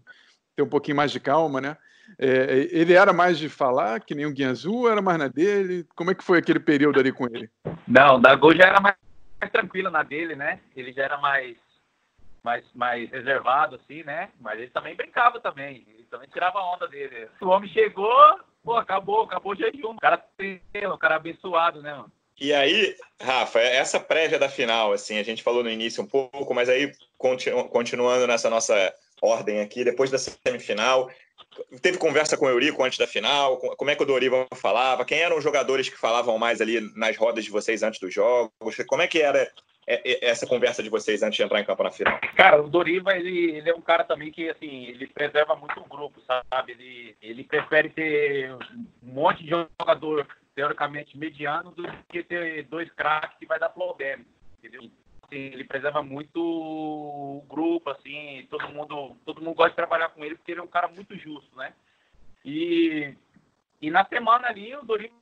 [0.57, 1.77] ter um pouquinho mais de calma, né?
[2.19, 5.87] É, ele era mais de falar, que nem o Guianzu, era mais na dele?
[5.95, 7.49] Como é que foi aquele período ali com ele?
[7.87, 8.97] Não, o Dago já era mais,
[9.41, 10.59] mais tranquilo na dele, né?
[10.75, 11.57] Ele já era mais,
[12.43, 14.31] mais, mais reservado, assim, né?
[14.41, 17.29] Mas ele também brincava também, ele também tirava a onda dele.
[17.41, 19.93] O homem chegou, Pô, acabou, acabou o jejum.
[19.93, 20.23] O cara
[20.93, 22.13] o cara abençoado, né, mano?
[22.41, 26.55] E aí, Rafa, essa prévia da final, assim, a gente falou no início um pouco,
[26.55, 31.11] mas aí continu continuando nessa nossa ordem aqui, depois da semifinal,
[31.83, 35.21] teve conversa com o Eurico antes da final, como é que o Dorival falava, quem
[35.21, 38.51] eram os jogadores que falavam mais ali nas rodas de vocês antes dos jogos,
[38.89, 39.51] como é que era é, é,
[40.23, 42.19] essa conversa de vocês antes de entrar em campo na final?
[42.37, 45.89] Cara, o Doriva, ele, ele é um cara também que, assim, ele preserva muito o
[45.89, 46.73] grupo, sabe?
[46.73, 53.39] Ele, ele prefere ter um monte de jogador, teoricamente, mediano do que ter dois craques
[53.39, 54.25] que vai dar problema,
[54.59, 54.83] entendeu?
[55.23, 60.25] Assim, ele preserva muito o grupo, assim, todo mundo, todo mundo gosta de trabalhar com
[60.25, 61.73] ele porque ele é um cara muito justo, né?
[62.45, 63.15] E,
[63.81, 65.15] e na semana ali, o Doriva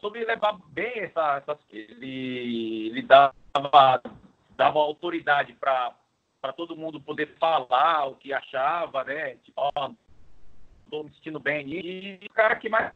[0.00, 3.02] soube levar bem essa, essa ele, ele
[3.60, 4.02] dava,
[4.56, 5.94] dava autoridade para
[6.56, 9.36] todo mundo poder falar o que achava, né?
[9.44, 9.90] Tipo, ó,
[10.90, 11.68] tô me sentindo bem.
[11.68, 12.92] E o cara que mais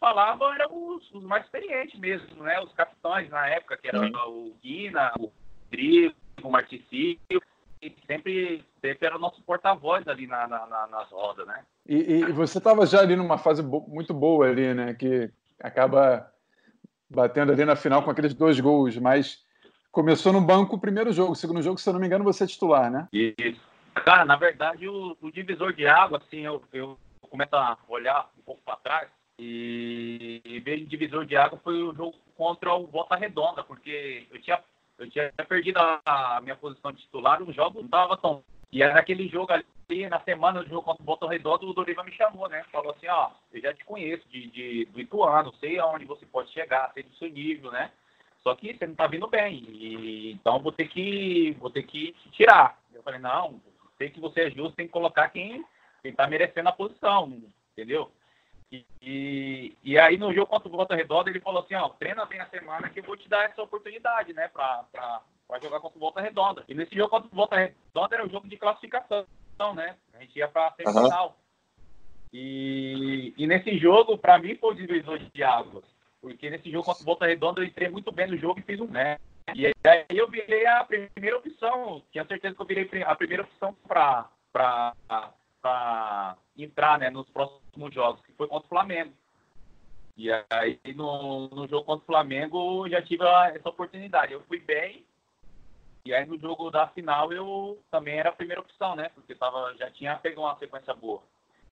[0.00, 2.60] falava eram os, os, mais experientes mesmo, né?
[2.60, 5.32] Os capitães na época, que era o Guina, o
[5.64, 7.42] Rodrigo, o Marticílio,
[7.80, 11.62] e sempre, sempre era o nosso porta-voz ali na, na, na, nas rodas, né?
[11.86, 14.94] E, e você estava já ali numa fase bo muito boa ali, né?
[14.94, 16.32] Que acaba
[17.08, 19.45] batendo ali na final com aqueles dois gols, mas
[19.96, 22.44] começou no banco o primeiro jogo, o segundo jogo, se eu não me engano, você
[22.44, 23.08] é titular, né?
[23.10, 23.58] Isso.
[24.04, 26.98] Cara, na verdade, o, o divisor de água, assim, eu, eu
[27.30, 31.82] começo a olhar um pouco para trás e, e vejo o divisor de água foi
[31.82, 34.60] o jogo contra o Volta Redonda, porque eu tinha,
[34.98, 36.02] eu tinha perdido a,
[36.36, 38.44] a minha posição de titular, o jogo não estava tão.
[38.70, 42.04] E era aquele jogo ali na semana do jogo contra o Volta Redonda, o Doriva
[42.04, 42.62] me chamou, né?
[42.70, 46.52] Falou assim, ó, eu já te conheço de, de, do Ituano, sei aonde você pode
[46.52, 47.90] chegar, sei do seu nível, né?
[48.46, 52.12] Só que você não tá vindo bem, e, então vou ter que vou ter que
[52.12, 52.78] te tirar.
[52.94, 53.60] Eu falei, não,
[53.98, 55.64] sei que você é justo, tem que colocar quem,
[56.00, 58.08] quem tá merecendo a posição, entendeu?
[58.70, 62.24] E, e, e, aí no jogo contra o Volta Redonda ele falou assim, ó, treina
[62.24, 65.80] bem a semana que eu vou te dar essa oportunidade, né, pra, pra, pra jogar
[65.80, 66.62] contra o Volta Redonda.
[66.68, 69.26] E nesse jogo contra o Volta Redonda era o jogo de classificação
[69.74, 69.96] né?
[70.14, 71.28] A gente ia para a semifinal.
[71.30, 71.34] Uhum.
[72.32, 75.95] E, e nesse jogo, para mim, foi o divisor de águas.
[76.26, 78.80] Porque nesse jogo contra o Volta Redonda, eu entrei muito bem no jogo e fiz
[78.80, 79.16] um né.
[79.54, 82.02] E aí eu virei a primeira opção.
[82.10, 84.28] Tinha certeza que eu virei a primeira opção para
[86.58, 89.12] entrar né, nos próximos jogos, que foi contra o Flamengo.
[90.16, 94.32] E aí no, no jogo contra o Flamengo já tive essa oportunidade.
[94.32, 95.06] Eu fui bem,
[96.04, 99.10] e aí no jogo da final eu também era a primeira opção, né?
[99.14, 101.22] Porque tava, já tinha pegado uma sequência boa.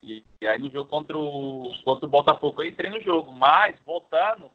[0.04, 3.32] E, e, aí no jogo contra o, contra o Botafogo eu entrei no jogo.
[3.32, 4.50] Mas, voltando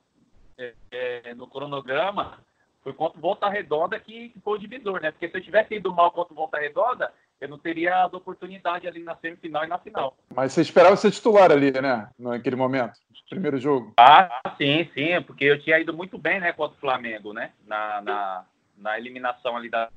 [0.58, 2.40] é, é, no cronograma,
[2.84, 5.12] foi contra o Volta Redonda que, que, foi o divisor, né?
[5.12, 8.88] Porque se eu tivesse ido mal contra o Volta Redonda, eu não teria a oportunidade
[8.88, 10.16] ali na semifinal e na final.
[10.34, 12.10] Mas você esperava ser titular ali, né?
[12.18, 12.94] Naquele momento,
[13.30, 13.94] primeiro jogo.
[13.98, 17.52] Ah, sim, sim, porque eu tinha ido muito bem, né, contra o Flamengo, né?
[17.66, 18.46] Na, na,
[18.78, 19.90] na eliminação ali da.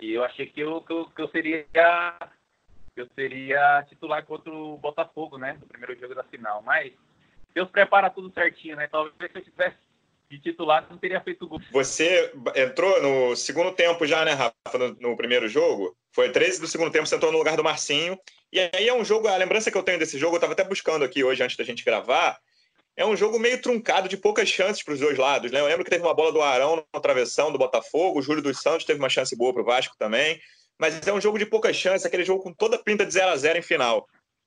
[0.00, 1.66] E eu achei que eu, que eu, que eu seria
[3.00, 5.56] eu seria titular contra o Botafogo, né?
[5.60, 6.62] No primeiro jogo da final.
[6.62, 6.92] Mas
[7.54, 8.88] Deus prepara tudo certinho, né?
[8.88, 9.76] Talvez se eu tivesse
[10.30, 11.60] de titular, não teria feito gol.
[11.70, 15.96] Você entrou no segundo tempo já, né, Rafa, no, no, primeiro jogo?
[16.12, 18.18] Foi 13 do segundo tempo, você entrou no lugar do Marcinho.
[18.52, 20.64] E aí é um jogo, a lembrança que eu tenho desse jogo, eu estava até
[20.64, 22.38] buscando aqui hoje, antes da gente gravar,
[22.96, 25.50] é um jogo meio truncado, de poucas chances para os dois lados.
[25.50, 25.60] Né?
[25.60, 28.60] Eu lembro que teve uma bola do Arão na travessão do Botafogo, o Júlio dos
[28.60, 30.40] Santos teve uma chance boa para o Vasco também.
[30.78, 33.30] Mas é um jogo de poucas chances, aquele jogo com toda a pinta de 0
[33.30, 34.06] a 0 em final.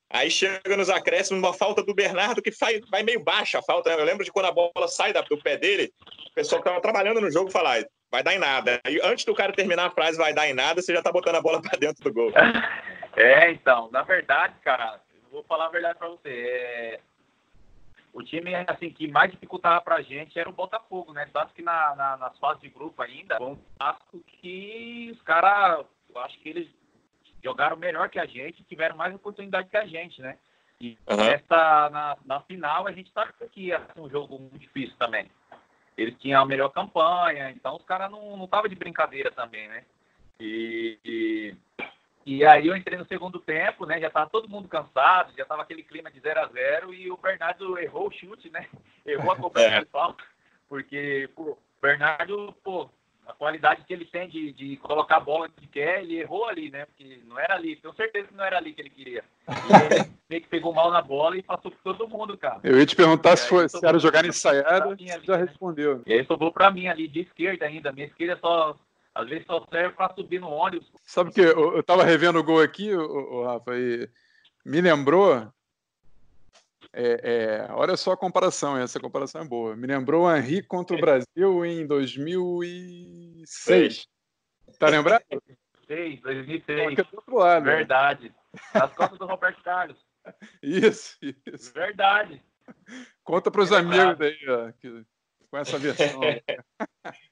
[0.10, 2.52] Aí chega nos acréscimos uma falta do Bernardo que
[2.90, 3.90] vai meio baixa a falta.
[3.90, 4.02] Né?
[4.02, 5.92] Eu lembro de quando a bola sai do pé dele,
[6.30, 8.80] o pessoal que estava trabalhando no jogo fala, vai dar em nada.
[8.86, 11.36] Aí antes do cara terminar a frase vai dar em nada, você já está botando
[11.36, 12.32] a bola para dentro do gol.
[13.20, 16.30] É, então, na verdade, cara, vou falar a verdade para você.
[16.30, 17.00] É...
[18.14, 21.28] O time assim, que mais dificultava pra gente era o Botafogo, né?
[21.34, 23.58] Tanto que na, na, nas fases de grupo ainda, foi um
[24.28, 25.84] que os caras,
[26.18, 26.68] eu acho que eles
[27.44, 30.38] jogaram melhor que a gente, tiveram mais oportunidade que a gente, né?
[30.80, 31.24] E uhum.
[31.24, 35.30] essa, na, na final a gente sabe que ia ser um jogo muito difícil também.
[35.98, 39.84] Eles tinham a melhor campanha, então os caras não estavam de brincadeira também, né?
[40.40, 41.56] E, e,
[42.24, 44.00] e, aí eu entrei no segundo tempo, né?
[44.00, 47.18] Já estava todo mundo cansado, já estava aquele clima de 0 a 0 e o
[47.18, 48.68] Bernardo errou o chute, né?
[49.04, 49.80] Errou a cobrança é.
[49.80, 50.24] de falta,
[50.70, 52.88] porque pô, o Bernardo, pô,
[53.28, 56.72] a qualidade que ele tem de, de colocar a bola onde quer, ele errou ali,
[56.72, 56.86] né?
[56.86, 59.24] Porque não era ali, tenho certeza que não era ali que ele queria.
[59.48, 62.62] E ele meio que pegou mal na bola e passou por todo mundo, cara.
[62.64, 65.44] Eu ia te perguntar se, foi, se era jogar ensaiado, já né?
[65.44, 66.02] respondeu.
[66.06, 67.92] E aí sobrou pra mim ali, de esquerda ainda.
[67.92, 68.78] Minha esquerda só,
[69.14, 70.88] às vezes só serve pra subir no ônibus.
[71.04, 74.10] Sabe que eu, eu tava revendo o gol aqui, o, o Rafa, e
[74.66, 75.52] me lembrou
[77.00, 79.76] é, é, olha só a comparação, essa comparação é boa.
[79.76, 84.08] Me lembrou o Henri contra o Brasil em 2006.
[84.80, 85.24] Tá lembrado?
[85.88, 86.96] 2006, 2006.
[86.96, 87.66] do outro lado.
[87.66, 88.34] Verdade.
[88.74, 90.04] Nas costas do Roberto Carlos.
[90.62, 91.72] Isso, isso.
[91.72, 92.44] Verdade.
[93.24, 95.06] Conta para os amigos aí, ó, que,
[95.52, 96.20] com essa versão.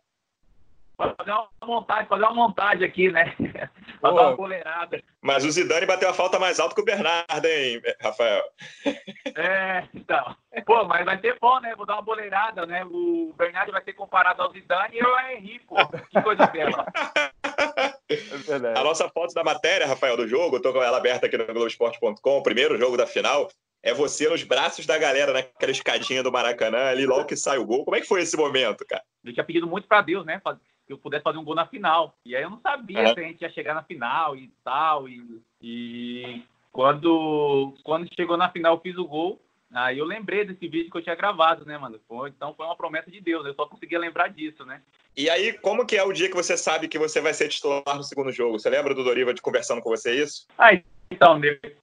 [0.97, 3.35] fazer uma montagem, fazer uma montagem aqui, né?
[4.01, 5.01] Fazer uma goleirada.
[5.21, 8.43] Mas o Zidane bateu a falta mais alta que o Bernardo, hein, Rafael?
[9.37, 10.33] É, então.
[10.65, 11.75] Pô, mas vai ser bom, né?
[11.75, 12.85] Vou dar uma boleirada, né?
[12.85, 15.75] O Bernardo vai ser comparado ao Zidane e eu ao Henri, pô.
[16.09, 16.85] Que coisa bela.
[18.07, 21.37] É a nossa foto da matéria, Rafael, do jogo, eu tô com ela aberta aqui
[21.37, 23.49] no Globoesporte.com, o primeiro jogo da final,
[23.85, 27.65] é você nos braços da galera, naquela escadinha do Maracanã, ali logo que sai o
[27.65, 27.85] gol.
[27.85, 29.03] Como é que foi esse momento, cara?
[29.23, 30.41] Eu tinha pedido muito para Deus, né?
[30.85, 32.15] Que eu pudesse fazer um gol na final.
[32.25, 33.13] E aí eu não sabia é.
[33.13, 35.09] se a gente ia chegar na final e tal.
[35.09, 39.41] E, e quando, quando chegou na final, eu fiz o gol.
[39.73, 41.99] Aí eu lembrei desse vídeo que eu tinha gravado, né, mano?
[42.07, 44.81] Foi, então foi uma promessa de Deus, eu só conseguia lembrar disso, né?
[45.17, 47.95] E aí, como que é o dia que você sabe que você vai ser titular
[47.95, 48.57] no segundo jogo?
[48.59, 50.47] Você lembra do Doriva de conversando com você isso?
[50.57, 50.71] Ah,
[51.09, 51.39] então,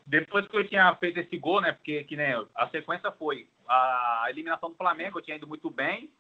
[0.06, 1.72] depois que eu tinha feito esse gol, né?
[1.72, 6.10] Porque que, né, a sequência foi a eliminação do Flamengo, eu tinha ido muito bem.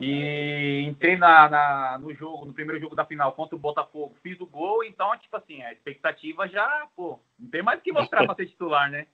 [0.00, 4.40] E entrei na, na, no jogo, no primeiro jogo da final contra o Botafogo, fiz
[4.40, 8.24] o gol, então, tipo assim, a expectativa já, pô, não tem mais o que mostrar
[8.24, 9.06] para ser titular, né?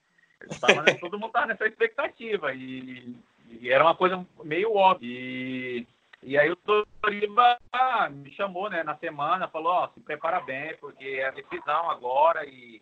[0.60, 3.14] Tava, todo mundo tava nessa expectativa e,
[3.50, 5.08] e, era uma coisa meio óbvia.
[5.10, 5.86] E,
[6.22, 6.58] e aí o
[7.02, 11.32] Doriva ah, me chamou, né, na semana, falou, ó, se prepara bem, porque é a
[11.32, 12.80] decisão agora e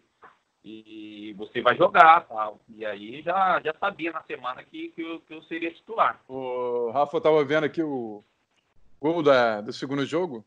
[0.68, 2.59] e você vai jogar tal.
[2.68, 6.20] E aí já, já sabia na semana que, que, eu, que eu seria titular.
[6.29, 8.24] O Rafa estava vendo aqui o
[9.00, 10.44] gol da, do segundo jogo.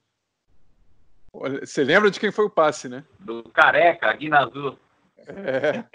[1.31, 3.05] Você lembra de quem foi o passe, né?
[3.17, 4.77] Do Careca, Guinazul.
[5.19, 5.85] É,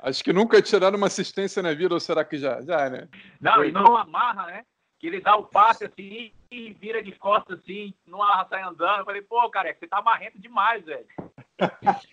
[0.00, 2.60] acho que nunca tiraram uma assistência na vida, ou será que já?
[2.60, 3.08] Já, né?
[3.40, 3.68] Não, foi.
[3.68, 4.64] e não amarra, né?
[4.98, 8.98] Que ele dá o passe assim e vira de costas assim, não sai andando.
[8.98, 11.06] Eu falei, pô, Careca, você tá marrento demais, velho.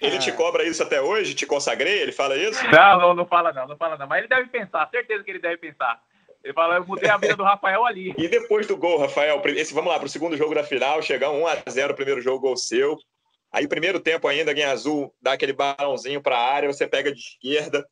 [0.01, 1.33] Ele te cobra isso até hoje?
[1.33, 1.99] Te consagrei?
[1.99, 2.63] Ele fala isso?
[2.69, 4.07] Não, não, não fala não, não fala não.
[4.07, 6.01] Mas ele deve pensar, certeza que ele deve pensar.
[6.43, 8.13] Ele fala, eu mudei a vida do Rafael ali.
[8.17, 11.29] E depois do gol, Rafael, esse, vamos lá, para o segundo jogo da final, chegar
[11.29, 12.97] 1x0, primeiro jogo, gol seu.
[13.51, 17.19] Aí, primeiro tempo ainda, ganha azul, dá aquele balãozinho para a área, você pega de
[17.19, 17.85] esquerda.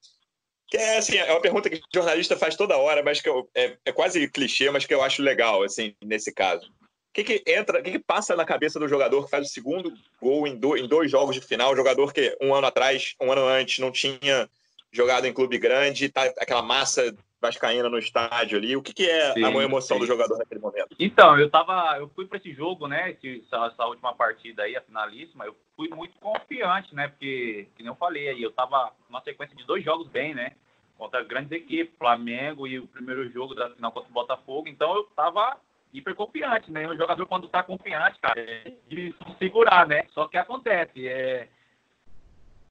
[0.68, 3.50] Que é, assim, é uma pergunta que o jornalista faz toda hora, mas que eu,
[3.56, 6.72] é, é quase clichê, mas que eu acho legal, assim, nesse caso
[7.16, 9.94] que, que entra, o que, que, passa na cabeça do jogador que faz o segundo
[10.22, 11.76] gol em, do, em dois jogos de final?
[11.76, 14.50] jogador que um ano atrás, um ano antes, não tinha
[14.92, 18.76] jogado em clube grande, tá aquela massa vascaína no estádio ali.
[18.76, 20.02] O que, que é sim, a emoção sim.
[20.02, 20.96] do jogador naquele momento?
[21.00, 23.12] Então, eu tava, eu fui para esse jogo, né?
[23.12, 27.08] Esse, essa, essa, última partida aí, a finalíssima, eu fui muito confiante, né?
[27.08, 30.54] Porque, como eu falei aí, eu tava numa sequência de dois jogos bem, né?
[30.98, 34.68] Contra grandes equipes, Flamengo e o primeiro jogo da final contra o Botafogo.
[34.68, 35.58] Então eu tava
[35.94, 36.88] hiper confiante, né?
[36.88, 40.04] O jogador, quando tá confiante, cara, é de segurar, né?
[40.14, 41.48] Só que acontece, é...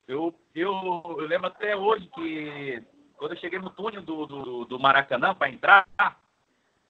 [0.06, 0.70] Eu, eu,
[1.18, 2.82] eu lembro até hoje que
[3.16, 5.86] quando eu cheguei no túnel do, do, do Maracanã para entrar,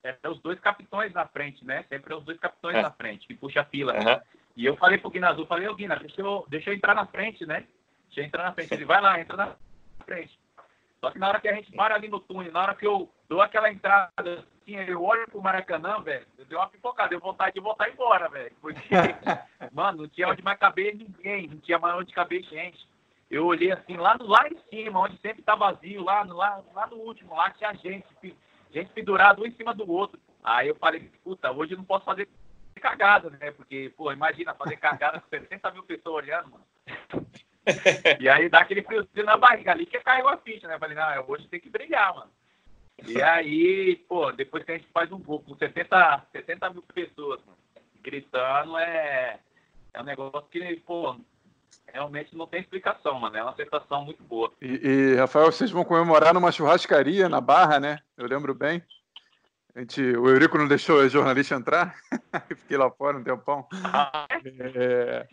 [0.03, 1.85] é, os dois capitões na frente, né?
[1.89, 2.83] Sempre os dois capitões é.
[2.83, 3.95] na frente, que puxa a fila.
[3.95, 4.21] Uhum.
[4.57, 7.47] E eu falei pro Guinazu, falei, ô Guina, deixa eu, deixa eu entrar na frente,
[7.47, 7.67] né?
[8.07, 8.75] Deixa eu entrar na frente.
[8.75, 9.57] Ele vai lá, entra na
[10.05, 10.39] frente.
[11.05, 13.11] Só que na hora que a gente para ali no túnel, na hora que eu
[13.29, 17.53] dou aquela entrada assim, eu olho pro Maracanã, velho, eu dei uma pipocada, deu vontade
[17.53, 18.57] de voltar embora, velho.
[18.59, 18.81] Porque,
[19.71, 22.89] mano, não tinha onde mais caber ninguém, não tinha mais onde caber gente.
[23.31, 26.63] Eu olhei assim, lá, no, lá em cima, onde sempre tá vazio, lá, no, lá,
[26.73, 28.07] lá no último, lá tinha gente,
[28.73, 30.19] gente pendurada um em cima do outro.
[30.43, 32.27] Aí eu falei, puta, hoje eu não posso fazer
[32.77, 33.51] cagada, né?
[33.51, 36.65] Porque, pô, imagina fazer cagada com 60 mil pessoas olhando, mano.
[38.21, 40.79] e aí dá aquele friozinho na barriga ali que caiu a ficha, né?
[40.79, 42.31] Falei, não, hoje tem que brilhar, mano.
[43.07, 47.41] E aí, pô, depois que a gente faz um gol com 70, 70 mil pessoas
[47.45, 47.59] mano,
[48.03, 49.39] gritando, é,
[49.93, 51.17] é um negócio que, pô,
[51.93, 53.37] realmente não tem explicação, mano.
[53.37, 54.53] É uma sensação muito boa.
[54.61, 57.99] E, e, Rafael, vocês vão comemorar numa churrascaria na Barra, né?
[58.17, 58.83] Eu lembro bem.
[59.77, 61.97] A gente, o Eurico não deixou o jornalista entrar,
[62.57, 63.67] fiquei lá fora um tempão.
[63.73, 65.27] Ah, é?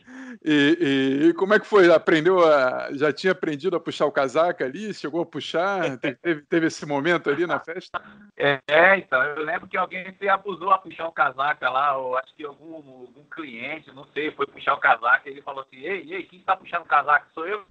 [0.43, 1.93] e, e, como é que foi?
[1.93, 4.95] Aprendeu a, já tinha aprendido a puxar o casaco ali?
[4.95, 5.95] Chegou a puxar?
[5.99, 8.01] Teve, teve esse momento ali na festa?
[8.35, 12.33] É, então, eu lembro que alguém se abusou a puxar o casaco lá, ou acho
[12.35, 16.11] que algum, algum cliente, não sei, foi puxar o casaco e ele falou assim, ei,
[16.11, 17.27] ei, quem está puxando o casaco?
[17.35, 17.63] Sou eu.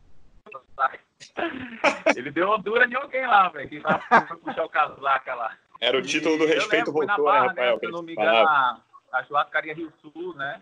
[2.17, 5.55] Ele deu uma dura em alguém lá, velho, que estava puxar o casaco lá.
[5.81, 7.73] Era o título do respeito voltou, né, barra, né, Rafael?
[7.73, 8.49] Né, se eu não me engano,
[9.13, 10.61] a, churrascaria Rio Sul, né?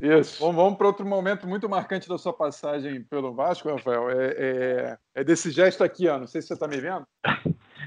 [0.00, 0.40] Isso.
[0.40, 4.10] Vamos, vamos para outro momento muito marcante da sua passagem pelo Vasco, Rafael.
[4.10, 6.18] É, é, é desse gesto aqui, ó.
[6.18, 7.06] Não sei se você está me vendo.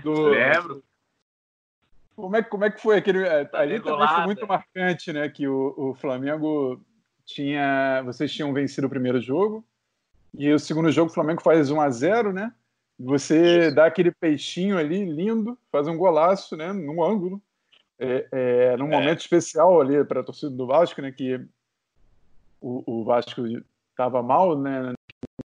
[0.03, 0.83] Do, Lembro.
[2.15, 3.25] Como é, como é que foi aquele.
[3.25, 5.29] É, tá ali também foi muito marcante, né?
[5.29, 6.81] Que o, o Flamengo
[7.25, 8.01] tinha.
[8.03, 9.65] Vocês tinham vencido o primeiro jogo.
[10.37, 12.53] E o segundo jogo, o Flamengo faz 1 a 0 né?
[13.03, 16.71] Você dá aquele peixinho ali, lindo, faz um golaço, né?
[16.71, 17.41] Num ângulo.
[17.99, 18.89] É, é, num é.
[18.89, 21.11] momento especial ali para a torcida do Vasco, né?
[21.11, 21.39] Que
[22.59, 23.43] o, o Vasco
[23.91, 24.93] estava mal, né?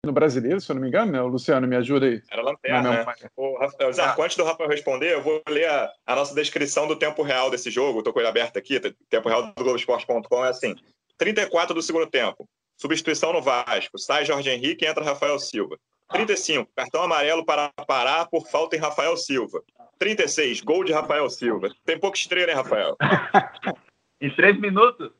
[0.05, 1.21] No brasileiro, se eu não me engano, né?
[1.21, 2.23] O Luciano, me ajuda aí.
[2.31, 3.15] Era lanterna, né?
[3.37, 6.97] O Rafael, Zarco, antes do Rafael responder, eu vou ler a, a, nossa descrição do
[6.97, 7.99] tempo real desse jogo.
[7.99, 8.81] Estou com ele aberto aqui.
[9.11, 10.75] Tempo real do Globoesporte.com é assim:
[11.17, 12.49] 34 do segundo tempo.
[12.77, 13.99] Substituição no Vasco.
[13.99, 15.77] Sai Jorge Henrique e entra Rafael Silva.
[16.11, 19.63] 35, cartão amarelo para parar por falta em Rafael Silva.
[19.99, 21.69] 36, gol de Rafael Silva.
[21.85, 22.97] Tem pouca estrela, hein, Rafael?
[24.21, 25.11] em três minutos?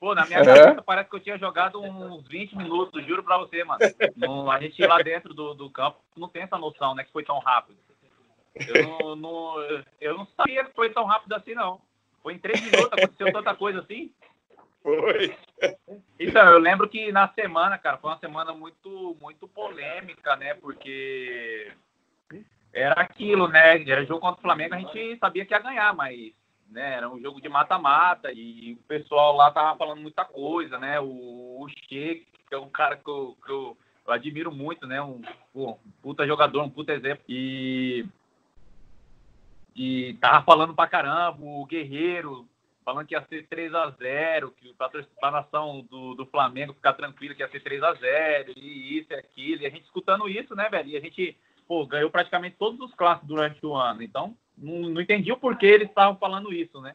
[0.00, 3.64] Pô, na minha cabeça parece que eu tinha jogado uns 20 minutos, juro pra você,
[3.64, 3.80] mano.
[4.16, 7.24] No, a gente lá dentro do, do campo não tem essa noção, né, que foi
[7.24, 7.78] tão rápido.
[8.54, 9.60] Eu não, não,
[10.00, 11.80] eu não sabia que foi tão rápido assim, não.
[12.22, 14.12] Foi em três minutos, aconteceu tanta coisa assim.
[14.84, 15.34] Foi.
[16.20, 20.52] Então, eu lembro que na semana, cara, foi uma semana muito, muito polêmica, né?
[20.52, 21.72] Porque
[22.70, 23.82] era aquilo, né?
[23.82, 26.34] Era jogo contra o Flamengo, a gente sabia que ia ganhar, mas
[26.70, 31.00] né, era um jogo de mata-mata e o pessoal lá tava falando muita coisa, né?
[31.00, 35.00] O, o Che, que é um cara que eu, que eu, eu admiro muito, né?
[35.00, 35.22] Um,
[35.54, 37.24] um, puta jogador, um puta exemplo.
[37.26, 38.06] E,
[39.74, 42.46] e tava falando pra caramba, o Guerreiro,
[42.84, 44.74] falando que ia ser 3 a 0 que
[45.22, 49.12] a nação do, do Flamengo ficar tranquilo que ia ser 3 a 0 e isso
[49.12, 49.62] e aquilo.
[49.62, 50.90] E a gente escutando isso, né, velho?
[50.90, 54.02] E a gente pô, ganhou praticamente todos os clássicos durante o ano.
[54.02, 56.94] Então, não, não entendi o porquê eles estavam falando isso, né?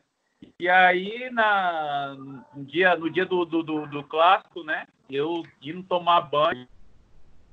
[0.59, 2.15] E aí, na,
[2.53, 4.87] no dia, no dia do, do, do, do clássico, né?
[5.09, 6.67] Eu indo tomar banho,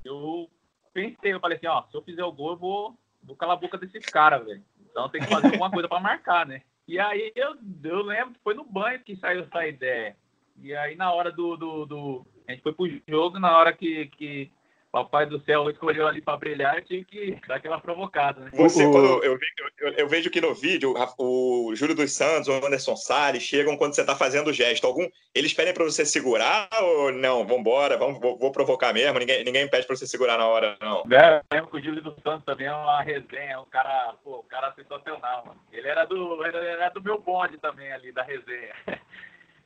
[0.04, 0.48] eu
[0.92, 3.60] pensei, eu falei assim, ó, se eu fizer o gol, eu vou, vou calar a
[3.60, 4.62] boca desses caras, velho.
[4.90, 6.62] Então tem que fazer alguma coisa para marcar, né?
[6.86, 10.16] E aí eu, eu lembro que foi no banho que saiu essa ideia.
[10.62, 11.56] E aí na hora do.
[11.56, 14.50] do, do a gente foi pro jogo, na hora que, que
[14.96, 18.40] Papai do Céu escolheu ali para brilhar, eu tive que dar aquela provocada.
[18.40, 18.50] Né?
[18.54, 19.38] Você, quando eu,
[19.78, 23.94] eu, eu, vejo que no vídeo, o Júlio dos Santos, o Anderson Salles chegam quando
[23.94, 24.86] você está fazendo o gesto.
[24.86, 27.46] Algum, eles pedem para você segurar ou não?
[27.46, 29.18] Vambora, vamos, vou, vou provocar mesmo.
[29.18, 31.04] Ninguém, ninguém pede para você segurar na hora, não.
[31.12, 34.48] É, lembro que o Júlio dos Santos também é uma resenha, um cara, pô, um
[34.48, 35.44] cara sensacional.
[35.44, 35.60] Mano.
[35.74, 38.74] Ele era do, ele era do meu bonde também ali, da resenha.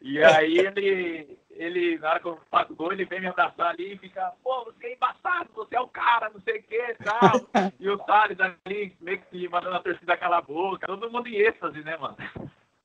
[0.00, 3.94] E aí ele, ele, na hora que eu faço gol, ele vem me abraçar ali
[3.94, 6.94] e fica, pô, você é embaçado, você é o cara, não sei o que e
[6.94, 7.32] tal.
[7.78, 11.36] e o Thales ali, meio que mandando a torcida calar a boca, todo mundo em
[11.36, 12.16] êxtase, né, mano?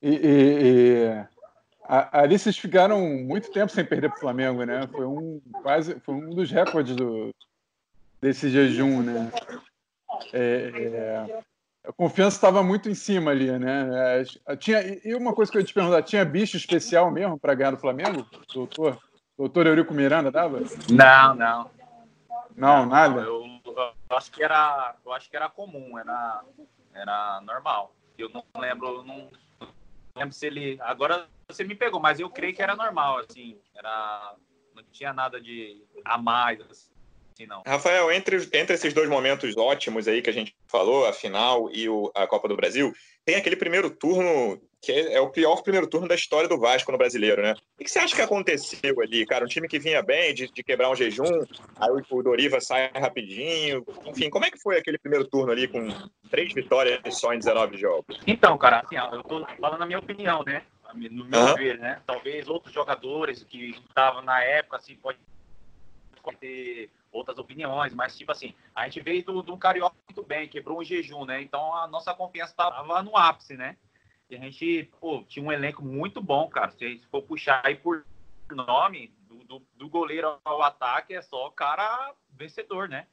[0.02, 1.26] E, e, e
[1.88, 4.88] ali vocês ficaram muito tempo sem perder pro Flamengo, né?
[4.88, 7.34] Foi um, quase, foi um dos recordes do,
[8.22, 9.32] desse jejum, né?
[10.34, 11.44] É, é,
[11.88, 14.24] a confiança estava muito em cima ali, né?
[14.48, 17.54] É, tinha, e uma coisa que eu ia te perguntar, tinha bicho especial mesmo para
[17.54, 18.26] ganhar do Flamengo?
[18.54, 19.00] Doutor?
[19.38, 20.62] Doutor Eurico Miranda dava?
[20.90, 21.72] Não, não.
[22.56, 23.22] Não, nada?
[23.22, 26.42] Eu, eu, acho que era, eu acho que era comum, era,
[26.94, 27.94] era normal.
[28.18, 29.70] Eu não lembro, não, não
[30.16, 30.80] lembro se ele.
[30.82, 33.58] Agora você me pegou, mas eu creio que era normal, assim.
[33.76, 34.36] Era,
[34.74, 36.95] não tinha nada de a mais, assim
[37.36, 37.62] assim, não.
[37.66, 41.88] Rafael, entre, entre esses dois momentos ótimos aí que a gente falou, a final e
[41.90, 42.94] o, a Copa do Brasil,
[43.26, 46.92] tem aquele primeiro turno que é, é, o pior primeiro turno da história do Vasco
[46.92, 47.56] no brasileiro, né?
[47.80, 49.44] O que você acha que aconteceu ali, cara?
[49.44, 51.44] Um time que vinha bem de, de quebrar um jejum,
[51.80, 53.84] aí o Doriva sai rapidinho.
[54.06, 55.88] Enfim, como é que foi aquele primeiro turno ali com
[56.30, 58.20] três vitórias só em 19 jogos?
[58.28, 60.62] Então, cara, assim, eu tô falando a minha opinião, né?
[60.94, 61.56] No meu uhum.
[61.56, 62.00] ver, né?
[62.06, 65.18] Talvez outros jogadores que estavam na época, assim, pode
[66.40, 70.80] ter outras opiniões, mas tipo assim, a gente veio do, do Carioca muito bem, quebrou
[70.80, 71.42] um jejum, né?
[71.42, 73.78] Então a nossa confiança estava no ápice, né?
[74.30, 76.72] E a gente, pô, tinha um elenco muito bom, cara.
[76.72, 78.06] Se a gente for puxar aí por
[78.52, 83.08] nome, do, do, do goleiro ao ataque, é só cara vencedor, né?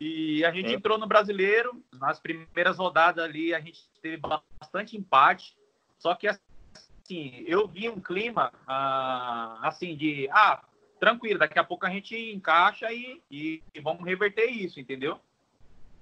[0.00, 5.56] E a gente entrou no brasileiro, nas primeiras rodadas ali, a gente teve bastante empate.
[5.98, 10.64] Só que assim, eu vi um clima ah, assim de ah,
[11.02, 15.18] tranquilo, daqui a pouco a gente encaixa e, e, e vamos reverter isso, entendeu?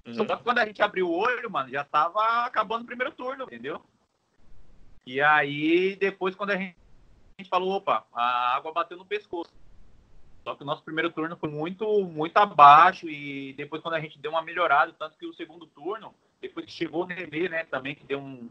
[0.06, 0.12] Uhum.
[0.12, 3.44] Só que quando a gente abriu o olho, mano, já tava acabando o primeiro turno,
[3.44, 3.80] entendeu?
[5.06, 6.76] E aí, depois, quando a gente,
[7.38, 9.50] a gente falou, opa, a água bateu no pescoço.
[10.44, 14.18] Só que o nosso primeiro turno foi muito, muito abaixo e depois quando a gente
[14.18, 17.94] deu uma melhorada, tanto que o segundo turno, depois que chegou o Nenê, né, também
[17.94, 18.50] que deu um,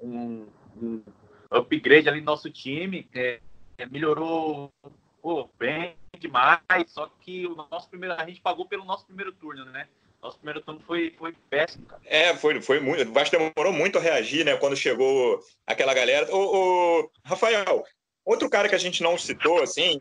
[0.00, 0.48] um,
[0.82, 1.02] um
[1.48, 3.40] upgrade ali no nosso time, é,
[3.88, 4.72] melhorou
[5.20, 9.64] pô, bem demais, só que o nosso primeiro, a gente pagou pelo nosso primeiro turno,
[9.66, 9.86] né?
[10.22, 12.02] Nosso primeiro turno foi, foi péssimo, cara.
[12.04, 13.08] É, foi, foi muito.
[13.08, 14.56] O Vasco demorou muito a reagir, né?
[14.56, 16.28] Quando chegou aquela galera.
[16.34, 17.84] Ô, ô, Rafael,
[18.24, 20.00] outro cara que a gente não citou, assim,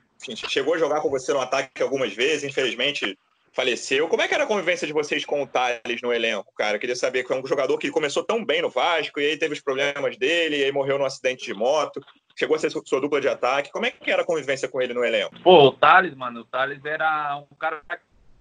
[0.50, 3.18] chegou a jogar com você no ataque algumas vezes, infelizmente
[3.54, 4.08] faleceu.
[4.08, 6.76] Como é que era a convivência de vocês com o Thales no elenco, cara?
[6.76, 9.38] Eu queria saber que é um jogador que começou tão bem no Vasco, e aí
[9.38, 12.02] teve os problemas dele, e aí morreu num acidente de moto.
[12.40, 13.70] Chegou a ser sua dupla de ataque.
[13.70, 15.38] Como é que era a convivência com ele no elenco?
[15.42, 17.82] Pô, o Thales, mano, o Thales era um cara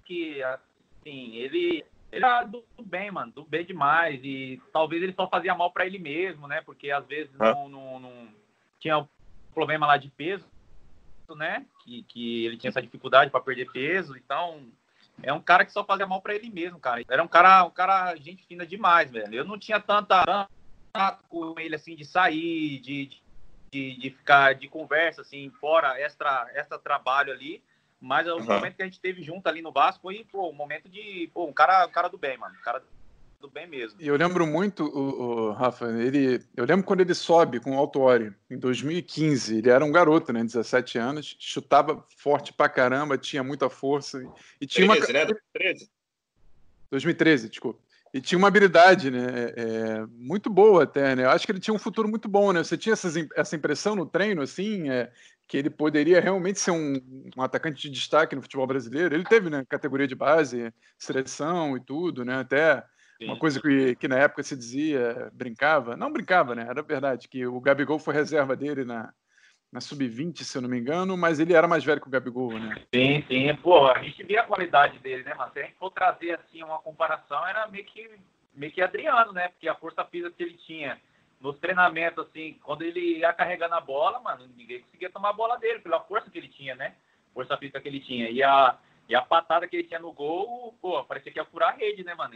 [0.05, 4.21] que, assim, ele, ele era do, bem, mano, do bem demais.
[4.23, 6.61] E talvez ele só fazia mal para ele mesmo, né?
[6.61, 7.53] Porque às vezes ah.
[7.53, 8.29] não, não, não,
[8.79, 9.09] tinha um
[9.53, 10.47] problema lá de peso,
[11.35, 11.67] né?
[11.83, 14.17] Que, que ele tinha essa dificuldade para perder peso.
[14.17, 14.63] Então,
[15.25, 17.03] é um cara que só fazia mal para ele mesmo, cara.
[17.11, 19.35] Era um cara, um cara gente fina demais, velho.
[19.35, 23.28] Eu não tinha tanta, tanta com ele assim de sair, de, de,
[23.73, 27.63] de ficar de conversa assim, fora extra, extra trabalho ali.
[28.01, 28.45] Mas o uhum.
[28.45, 31.47] momento que a gente teve junto ali no Vasco foi, pô, um momento de, pô,
[31.47, 32.55] um cara, um cara do bem, mano.
[32.57, 32.83] Um cara
[33.41, 34.01] do bem mesmo.
[34.01, 37.79] E eu lembro muito, o, o, Rafa, ele, eu lembro quando ele sobe com o
[37.79, 39.59] Autori, em 2015.
[39.59, 44.23] Ele era um garoto, né, 17 anos, chutava forte pra caramba, tinha muita força.
[44.61, 45.25] E tinha 13, uma...
[45.25, 45.35] né?
[45.53, 45.91] 13.
[46.91, 47.81] 2013, desculpa.
[48.13, 49.27] E tinha uma habilidade, né?
[49.29, 51.25] É, é, muito boa até, né?
[51.25, 52.63] Eu acho que ele tinha um futuro muito bom, né?
[52.63, 55.13] Você tinha essas, essa impressão no treino, assim, é,
[55.47, 56.95] que ele poderia realmente ser um,
[57.37, 59.15] um, atacante de destaque no futebol brasileiro.
[59.15, 59.65] Ele teve, né?
[59.69, 62.41] Categoria de base, seleção e tudo, né?
[62.41, 62.85] Até
[63.21, 66.67] uma coisa que, que na época se dizia, brincava, não brincava, né?
[66.69, 69.13] Era verdade, que o Gabigol foi reserva dele na,
[69.71, 72.59] na sub-20, se eu não me engano, mas ele era mais velho que o Gabigol,
[72.59, 72.75] né?
[72.95, 73.55] Sim, sim.
[73.57, 76.63] Pô, a gente via a qualidade dele, né, mas se a gente for trazer assim
[76.63, 78.11] uma comparação, era meio que,
[78.55, 79.49] meio que Adriano, né?
[79.49, 80.99] Porque a força física que ele tinha
[81.41, 85.59] nos treinamentos, assim, quando ele ia carregando a bola, mano, ninguém conseguia tomar a bola
[85.59, 86.95] dele, pela força que ele tinha, né?
[87.35, 88.29] Força física que ele tinha.
[88.31, 88.77] E a,
[89.09, 92.03] e a patada que ele tinha no gol, pô, parecia que ia furar a rede,
[92.03, 92.35] né, mano?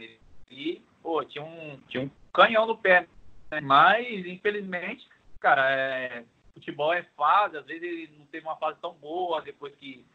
[0.49, 3.07] E, pô, tinha um, tinha um canhão no pé.
[3.51, 3.59] Né?
[3.59, 5.07] Mas, infelizmente,
[5.39, 6.23] cara, é,
[6.53, 10.05] futebol é fase, às vezes ele não teve uma fase tão boa depois que,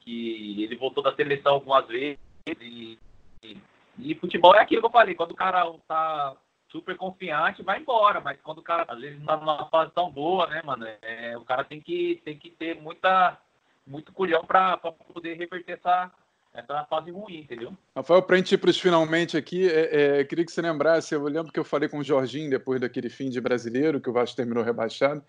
[0.00, 2.18] que ele voltou da seleção algumas vezes.
[2.60, 2.98] E,
[3.42, 3.58] e,
[3.98, 6.36] e futebol é aquilo que eu falei, quando o cara tá
[6.68, 8.20] super confiante, vai embora.
[8.20, 10.86] Mas quando o cara, às vezes, não tá numa fase tão boa, né, mano?
[11.02, 13.38] É, o cara tem que, tem que ter muita,
[13.86, 16.10] muito culhão para poder reverter essa,
[16.52, 17.72] essa fase ruim, entendeu?
[17.94, 21.14] Rafael, para a gente ir para os finalmente aqui, é, é, queria que você lembrasse,
[21.14, 24.12] eu lembro que eu falei com o Jorginho depois daquele fim de brasileiro, que o
[24.12, 25.22] Vasco terminou rebaixado,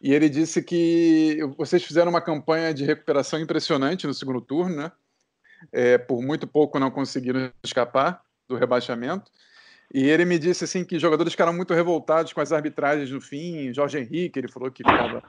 [0.00, 4.92] e ele disse que vocês fizeram uma campanha de recuperação impressionante no segundo turno, né?
[5.72, 9.30] É, por muito pouco não conseguiram escapar do rebaixamento.
[9.92, 13.72] E ele me disse assim que jogadores ficaram muito revoltados com as arbitragens no fim.
[13.72, 15.22] Jorge Henrique, ele falou que ficava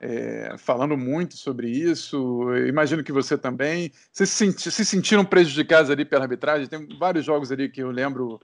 [0.00, 2.50] é, falando muito sobre isso.
[2.50, 3.92] Eu imagino que você também.
[4.10, 6.66] Vocês se, senti se sentiram prejudicados ali pela arbitragem?
[6.66, 8.40] Tem vários jogos ali que eu lembro.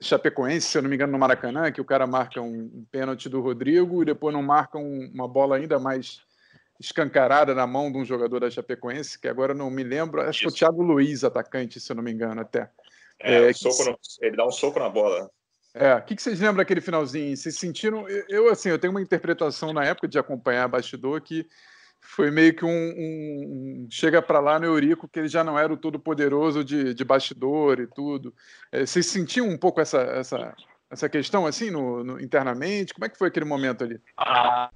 [0.00, 3.40] Chapecoense, se eu não me engano, no Maracanã, que o cara marca um, pênalti do
[3.40, 6.20] Rodrigo e depois não marca um, uma bola ainda mais
[6.78, 10.40] escancarada na mão de um jogador da Chapecoense, que agora não me lembro, acho Isso.
[10.40, 12.70] que o Thiago Luiz, atacante, se eu não me engano, até.
[13.18, 15.30] É, é no, ele dá um soco na bola.
[15.72, 17.36] É, o que, que vocês lembram daquele finalzinho?
[17.36, 18.06] Vocês sentiram?
[18.28, 21.46] Eu, assim, eu tenho uma interpretação na época de acompanhar bastidor que
[22.00, 25.58] foi meio que um, um, um chega para lá no Eurico que ele já não
[25.58, 28.34] era o todo poderoso de, de bastidor e tudo.
[28.72, 30.54] É, sentiam um pouco essa, essa,
[30.90, 32.94] essa questão assim no, no, internamente?
[32.94, 34.00] Como é que foi aquele momento ali?
[34.16, 34.70] Ah,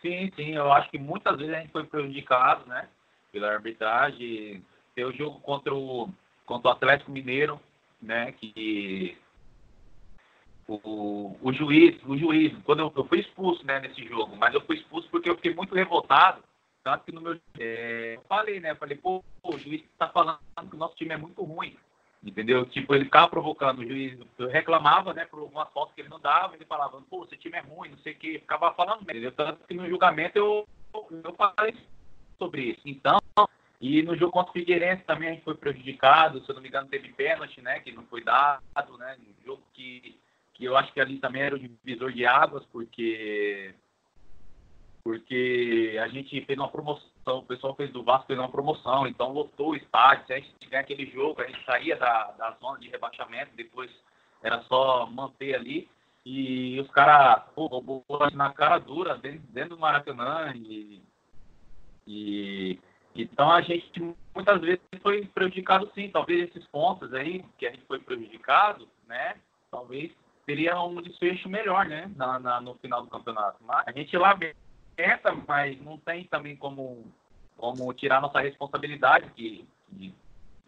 [0.00, 0.54] sim, sim.
[0.54, 2.88] Eu acho que muitas vezes a gente foi prejudicado, né,
[3.30, 4.64] pela arbitragem.
[4.94, 6.08] Tem o jogo contra o
[6.44, 7.60] contra o Atlético Mineiro,
[8.00, 9.16] né, que
[10.68, 14.60] o, o juiz, o juiz, quando eu, eu, fui expulso né, nesse jogo, mas eu
[14.62, 16.42] fui expulso porque eu fiquei muito revoltado,
[16.82, 17.38] Tanto que no meu.
[17.58, 18.72] É, eu falei, né?
[18.72, 20.38] Eu falei, pô, o juiz tá falando
[20.68, 21.76] que o nosso time é muito ruim.
[22.24, 22.64] Entendeu?
[22.66, 26.20] Tipo, ele ficava provocando o juiz, eu reclamava, né, por algumas fotos que ele não
[26.20, 29.32] dava, ele falava, pô, esse time é ruim, não sei o que, ficava falando mesmo.
[29.32, 30.68] Tanto que no julgamento eu,
[31.10, 31.74] eu falei
[32.38, 32.80] sobre isso.
[32.84, 33.18] Então,
[33.80, 36.68] e no jogo contra o Figueirense também a gente foi prejudicado, se eu não me
[36.68, 38.62] engano, teve pênalti, né, que não foi dado,
[38.98, 40.16] né, um jogo que,
[40.62, 43.74] que eu acho que ali também era o divisor de águas, porque
[45.02, 49.32] porque a gente fez uma promoção, o pessoal fez do Vasco fez uma promoção, então
[49.32, 50.24] lotou o estádio.
[50.26, 53.90] Se a gente ganhar aquele jogo, a gente saía da, da zona de rebaixamento, depois
[54.40, 55.90] era só manter ali.
[56.24, 60.52] E os caras, roubou na cara dura, dentro, dentro do Maracanã.
[60.54, 61.02] E,
[62.06, 62.78] e
[63.16, 64.00] então a gente
[64.32, 66.08] muitas vezes foi prejudicado sim.
[66.08, 69.34] Talvez esses pontos aí que a gente foi prejudicado, né?
[69.68, 70.12] Talvez
[70.46, 72.10] teria um desfecho melhor, né?
[72.16, 73.58] Na, na no final do campeonato.
[73.64, 74.38] Mas a gente lá
[74.96, 77.04] tenta, mas não tem também como,
[77.56, 80.14] como tirar nossa responsabilidade, que, que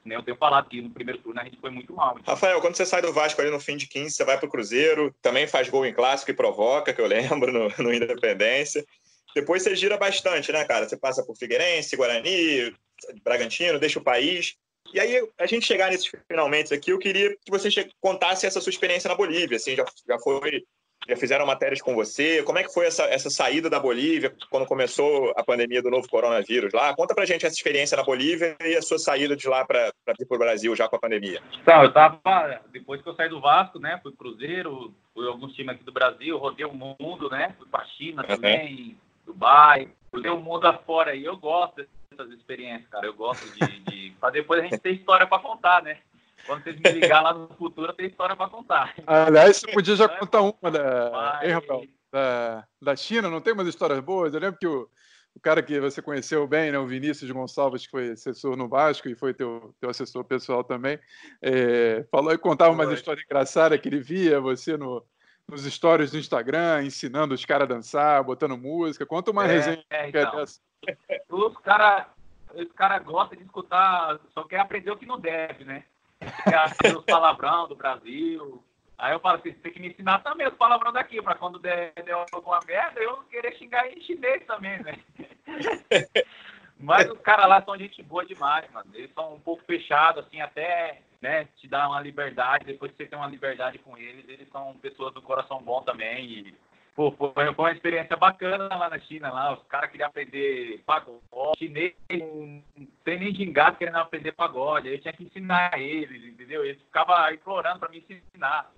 [0.05, 2.19] nem eu tenho falado que no primeiro turno a gente foi muito mal.
[2.27, 4.51] Rafael, quando você sai do Vasco ali no fim de 15, você vai para o
[4.51, 8.85] Cruzeiro, também faz gol em clássico e provoca, que eu lembro, no, no Independência.
[9.35, 10.89] Depois você gira bastante, né, cara?
[10.89, 12.73] Você passa por Figueirense, Guarani,
[13.25, 14.57] Bragantino, deixa o país.
[14.93, 18.71] E aí, a gente chegar nesses finalmente aqui, eu queria que você contasse essa sua
[18.71, 19.57] experiência na Bolívia.
[19.57, 20.65] Assim, já, já foi
[21.09, 22.43] já fizeram matérias com você.
[22.43, 26.09] Como é que foi essa, essa saída da Bolívia quando começou a pandemia do novo
[26.09, 26.95] coronavírus lá?
[26.95, 30.27] Conta pra gente essa experiência na Bolívia e a sua saída de lá para vir
[30.27, 31.43] para o Brasil já com a pandemia.
[31.61, 35.75] Então, eu tava, depois que eu saí do Vasco, né, fui Cruzeiro, fui alguns times
[35.75, 38.29] aqui do Brasil, rodei o mundo, né, fui para China uhum.
[38.29, 41.87] também, Dubai, rodei o mundo afora e eu gosto
[42.17, 44.11] dessas experiências, cara, eu gosto de, de...
[44.21, 45.99] para depois a gente ter história para contar, né?
[46.47, 48.95] Quando vocês me ligar lá no futuro, tem história para contar.
[49.07, 51.53] Aliás, você podia já contar uma da, Mas...
[51.53, 54.35] Rafael, da, da China, não tem umas histórias boas?
[54.35, 54.89] Eu lembro que o,
[55.35, 59.09] o cara que você conheceu bem, né, o Vinícius Gonçalves, que foi assessor no Vasco
[59.09, 60.99] e foi teu, teu assessor pessoal também,
[61.43, 65.05] é, falou e contava umas histórias engraçadas que ele via você no,
[65.49, 69.05] nos stories do Instagram, ensinando os caras a dançar, botando música.
[69.05, 70.37] Conta uma é, resenha é, então.
[70.37, 70.61] dessa.
[71.29, 72.07] Os caras
[72.77, 75.85] cara gostam de escutar, só quer aprender o que não deve, né?
[76.97, 78.63] os palavrão do Brasil.
[78.97, 81.93] Aí eu falo assim, tem que me ensinar também os palavrão daqui, para quando der,
[81.95, 84.99] der alguma merda, eu querer xingar em chinês também, né?
[86.79, 88.91] Mas os caras lá são gente boa demais, mano.
[88.95, 92.67] Eles são um pouco fechados, assim, até né, te dar uma liberdade.
[92.67, 96.27] Depois que você tem uma liberdade com eles, eles são pessoas do coração bom também.
[96.27, 96.55] E
[96.95, 99.55] Pô, foi, uma experiência bacana lá na China, lá.
[99.55, 101.21] Os caras queriam aprender pagode.
[101.59, 102.63] Chinês não
[103.05, 104.89] tem nem gingado querendo aprender pagode.
[104.89, 106.65] Aí eu tinha que ensinar eles, entendeu?
[106.65, 108.71] Eles ficavam implorando para me ensinar.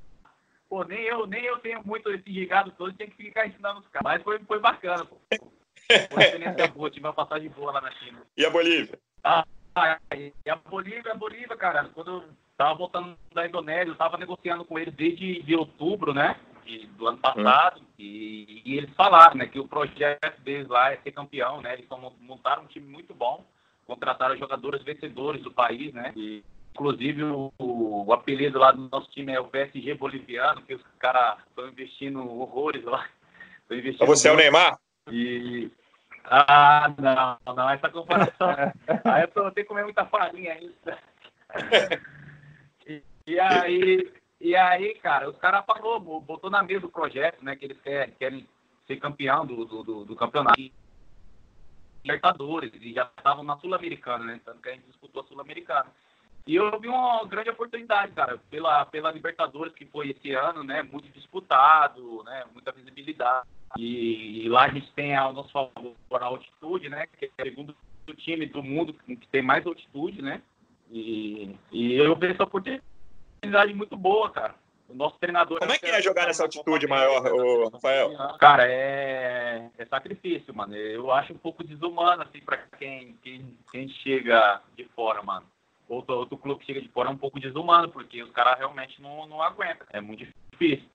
[0.66, 3.88] Pô, nem eu, nem eu tenho muito esse gingado todo, tinha que ficar ensinando os
[3.88, 4.04] caras.
[4.04, 5.18] Mas foi, foi bacana, pô.
[5.28, 8.22] Foi uma experiência boa, tive uma passagem boa lá na China.
[8.34, 8.98] E a Bolívia?
[9.22, 9.44] Ah,
[10.16, 12.24] e a Bolívia, a Bolívia, cara, quando eu
[12.56, 16.34] tava voltando da Indonésia, eu tava negociando com eles desde de outubro, né?
[16.66, 17.84] De, do ano passado, hum.
[17.98, 21.74] e, e, eles falaram né, que o projeto deles lá é ser campeão, né?
[21.74, 21.86] Eles
[22.20, 23.44] montaram um time muito bom,
[23.86, 26.12] contrataram jogadores vencedores do país, né?
[26.16, 26.44] E,
[26.74, 31.38] inclusive o, o, apelido lá do nosso time é o PSG boliviano, que os caras
[31.48, 33.06] estão investindo horrores lá.
[33.70, 34.42] Investindo Você muito.
[34.42, 34.78] é o Neymar?
[35.10, 35.70] E.
[36.24, 38.50] Ah, não, não, essa comparação.
[39.04, 40.98] aí eu tô, tenho que comer muita farinha ainda.
[42.86, 47.56] e, e aí e aí, cara, os caras falou, botou na mesa o projeto, né?
[47.56, 48.48] Que eles querem, querem
[48.86, 50.60] ser campeão do, do, do campeonato.
[52.04, 54.40] Libertadores, e já estavam na Sul-Americana, né?
[54.44, 55.86] Tanto que a gente disputou a Sul-Americana.
[56.46, 60.82] E eu vi uma grande oportunidade, cara, pela, pela Libertadores, que foi esse ano, né?
[60.84, 62.44] Muito disputado, né?
[62.52, 63.48] Muita visibilidade.
[63.76, 67.06] E, e lá a gente tem ao nosso favor a altitude, né?
[67.06, 67.76] Que é o segundo
[68.18, 70.40] time do mundo que tem mais altitude, né?
[70.92, 72.84] E, e eu vi essa oportunidade
[73.46, 74.54] oportunidade muito boa, cara.
[74.88, 75.58] O nosso treinador.
[75.58, 78.12] Como é que é jogar nessa altitude maior, o Rafael?
[78.38, 80.76] Cara, é, é sacrifício, mano.
[80.76, 85.44] Eu acho um pouco desumano, assim, pra quem, quem, quem chega de fora, mano.
[85.88, 89.00] Outro, outro clube que chega de fora é um pouco desumano, porque os caras realmente
[89.02, 89.86] não, não aguentam.
[89.92, 90.88] É muito difícil,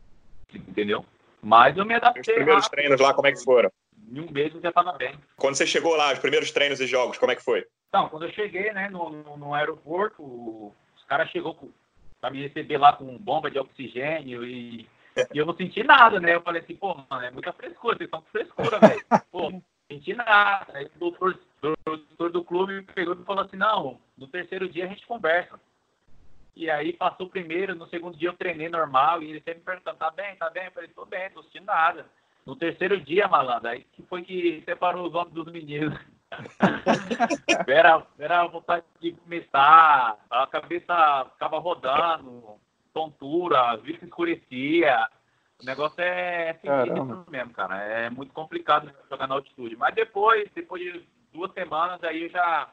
[0.54, 1.06] entendeu?
[1.42, 2.22] Mas eu me adaptei.
[2.22, 3.72] Os primeiros rápido, treinos lá, como é que foram?
[4.10, 5.16] Em um mês eu já tava bem.
[5.36, 7.66] Quando você chegou lá, os primeiros treinos e jogos, como é que foi?
[7.90, 11.70] Então, quando eu cheguei, né, no, no, no aeroporto, os caras chegou com
[12.22, 14.88] para me receber lá com bomba de oxigênio e,
[15.34, 16.36] e, eu não senti nada, né?
[16.36, 19.04] Eu falei assim, pô, mano, é muita frescura, vocês estão com frescura, velho.
[19.32, 20.68] Pô, não senti nada.
[20.78, 24.88] Aí o doutor, doutor do clube pegou e falou assim, não, no terceiro dia a
[24.88, 25.60] gente conversa.
[26.56, 29.98] E aí passou o primeiro, no segundo dia eu treinei normal, e ele sempre perguntando,
[29.98, 30.66] tá bem, tá bem?
[30.66, 32.06] Eu falei, tô bem, tô sentindo nada.
[32.46, 35.98] No terceiro dia, malandro, aí que foi que separou os homens dos meninos.
[37.68, 42.56] era, era vontade de começar, a cabeça ficava rodando,
[42.94, 45.08] tontura, vista escurecia.
[45.62, 47.78] O negócio é sinistro mesmo, cara.
[47.78, 49.76] É muito complicado jogar na altitude.
[49.76, 52.68] Mas depois, depois de duas semanas, aí eu já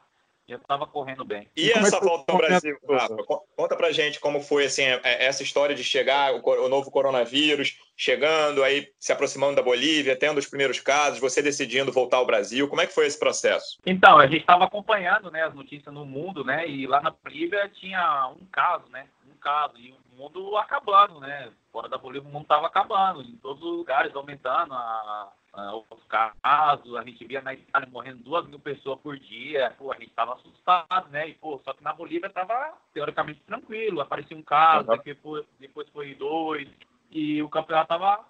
[0.49, 1.47] já estava correndo bem.
[1.55, 3.15] E, e essa é volta ao Brasil, Rafa?
[3.55, 6.89] Conta pra gente como foi assim, é, é, essa história de chegar o, o, novo
[6.89, 12.25] coronavírus, chegando aí, se aproximando da Bolívia, tendo os primeiros casos, você decidindo voltar ao
[12.25, 12.67] Brasil.
[12.67, 13.77] Como é que foi esse processo?
[13.85, 16.67] Então, a gente estava acompanhando né, as notícias no mundo, né?
[16.67, 19.05] E lá na Bolívia tinha um caso, né?
[19.31, 19.77] Um caso.
[19.77, 21.49] E o mundo acabando, né?
[21.71, 26.03] Fora da Bolívia o mundo estava acabando, em todos os lugares, aumentando a, uh, os
[26.05, 30.11] casos, a gente via na Itália morrendo duas mil pessoas por dia, pô, a gente
[30.11, 31.29] tava assustado, né?
[31.29, 34.99] E, pô, só que na Bolívia tava teoricamente tranquilo, aparecia um caso, uhum.
[35.03, 36.67] depois, depois foi dois,
[37.11, 38.25] e o campeonato tava,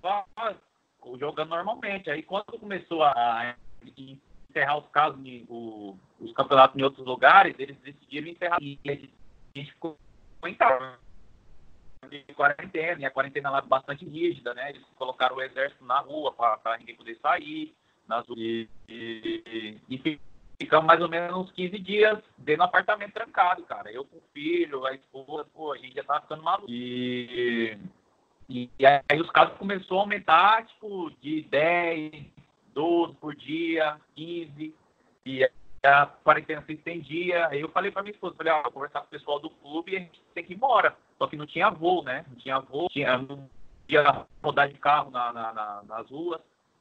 [0.00, 0.56] tava
[1.18, 2.10] jogando normalmente.
[2.10, 3.56] Aí quando começou a
[4.48, 8.58] encerrar os casos, o, os campeonatos em outros lugares, eles decidiram encerrar.
[8.60, 8.92] E a
[9.58, 9.98] gente ficou
[10.44, 10.98] em casa
[12.12, 14.70] de quarentena, e a quarentena lá é bastante rígida, né?
[14.70, 17.74] Eles colocaram o exército na rua para ninguém poder sair,
[18.06, 20.20] nas e, e, e
[20.60, 23.90] ficamos mais ou menos uns 15 dias dentro do apartamento trancado, cara.
[23.90, 26.70] Eu com o filho, a esposa, pô, a gente já tava ficando maluco.
[26.70, 27.78] E,
[28.48, 32.26] e, e aí os casos começaram a aumentar, tipo, de 10,
[32.74, 34.74] 12 por dia, 15,
[35.24, 35.50] e
[35.84, 37.48] a quarentena se estendia.
[37.48, 39.92] Aí eu falei para minha esposa, falei, ah, vou conversar com o pessoal do clube
[39.92, 40.96] e a gente tem que ir embora.
[41.22, 42.24] Só que não tinha voo, né?
[42.28, 43.48] Não tinha voo, tinha, não
[43.88, 46.40] ia rodar de carro na, na, na, nas ruas.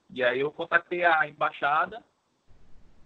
[0.10, 2.04] E aí eu contatei a embaixada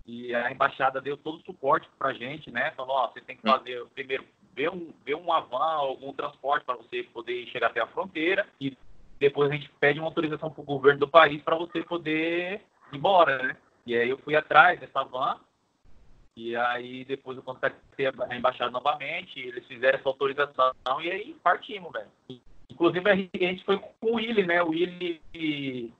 [0.05, 2.71] e a embaixada deu todo o suporte para gente, né?
[2.71, 4.23] Falou, ó, você tem que fazer primeiro
[4.53, 8.77] ver um, ver um avan, algum transporte para você poder chegar até a fronteira e
[9.19, 12.61] depois a gente pede uma autorização para o governo do país para você poder
[12.93, 13.57] ir embora, né?
[13.85, 15.37] E aí eu fui atrás dessa van
[16.35, 21.91] e aí depois eu contactei a embaixada novamente, eles fizeram essa autorização e aí partimos,
[21.91, 22.41] velho.
[22.69, 24.61] Inclusive a gente foi com o Willi, né?
[24.61, 25.21] O Willi,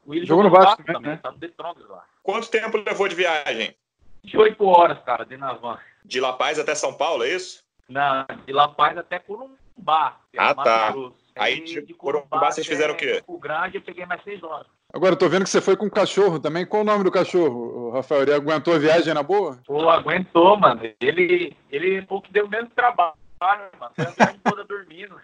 [0.06, 1.20] o Willi jogou no Vasco também, né?
[1.22, 2.04] tá no The Strongest lá.
[2.22, 3.76] Quanto tempo levou de viagem?
[4.24, 5.80] 28 horas, cara, de na van.
[6.04, 7.64] De La Paz até São Paulo, é isso?
[7.88, 10.20] Não, de La Paz até Corumbá.
[10.38, 10.94] Ah, tá.
[11.38, 13.24] Aí, de, de Corumbá, vocês fizeram o quê?
[13.28, 14.68] O Grande eu peguei mais 6 horas.
[14.96, 16.66] Agora, eu tô vendo que você foi com um cachorro também.
[16.66, 18.22] Qual o nome do cachorro, Rafael?
[18.22, 19.60] Ele aguentou a viagem na boa?
[19.68, 20.84] Pô, aguentou, mano.
[21.02, 23.92] Ele, ele foi o que deu menos trabalho, mano.
[23.94, 25.20] Foi a viagem toda dormindo.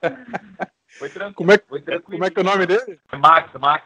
[0.96, 1.34] Foi tranquilo.
[1.34, 2.98] Como é, foi como é que é o nome dele?
[3.18, 3.84] Max, Max.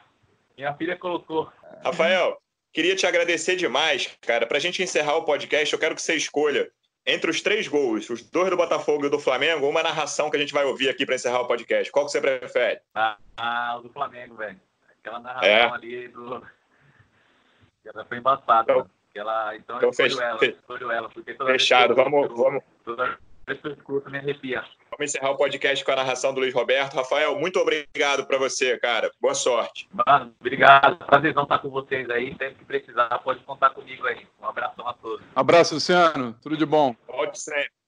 [0.56, 1.50] Minha filha colocou.
[1.84, 2.40] Rafael,
[2.72, 4.46] queria te agradecer demais, cara.
[4.46, 6.70] Pra gente encerrar o podcast, eu quero que você escolha
[7.04, 10.36] entre os três gols, os dois do Botafogo e o do Flamengo, uma narração que
[10.36, 11.90] a gente vai ouvir aqui para encerrar o podcast.
[11.90, 12.80] Qual que você prefere?
[12.94, 14.60] Ah, ah o do Flamengo, velho.
[15.00, 15.70] Aquela narração é.
[15.70, 16.42] ali do.
[17.84, 18.72] Ela foi embaçada.
[18.72, 20.14] Então, ela, então, então fech...
[20.20, 22.28] ela, ela, porque toda Fechado, vamos.
[22.28, 22.62] Eu, vamos...
[22.84, 24.62] Toda vez que eu escuto, me arrepia.
[24.90, 26.94] Vamos encerrar o podcast com a narração do Luiz Roberto.
[26.94, 29.10] Rafael, muito obrigado para você, cara.
[29.20, 29.88] Boa sorte.
[30.06, 30.98] Mano, obrigado.
[31.06, 32.28] Prazerzão estar com vocês aí.
[32.30, 34.26] Sempre que precisar, pode contar comigo aí.
[34.40, 35.26] Um abraço a todos.
[35.34, 36.36] Abraço, Luciano.
[36.42, 36.94] Tudo de bom.
[37.06, 37.79] Pode sempre.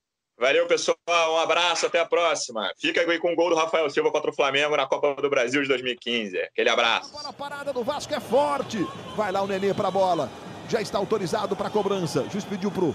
[0.43, 0.97] Valeu, pessoal.
[1.09, 2.68] Um abraço, até a próxima.
[2.76, 5.62] Fica aí com o gol do Rafael Silva contra o Flamengo na Copa do Brasil
[5.62, 6.36] de 2015.
[6.36, 7.16] Aquele abraço.
[7.24, 8.84] A parada do Vasco é forte.
[9.14, 10.28] Vai lá o Nenê para a bola.
[10.68, 12.26] Já está autorizado para a cobrança.
[12.28, 12.93] Juiz pediu pro,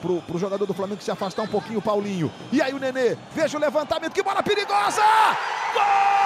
[0.00, 2.32] pro, pro jogador do Flamengo se afastar um pouquinho, Paulinho.
[2.50, 5.02] E aí o Nenê, veja o levantamento, que bola perigosa!
[5.74, 6.25] Gol!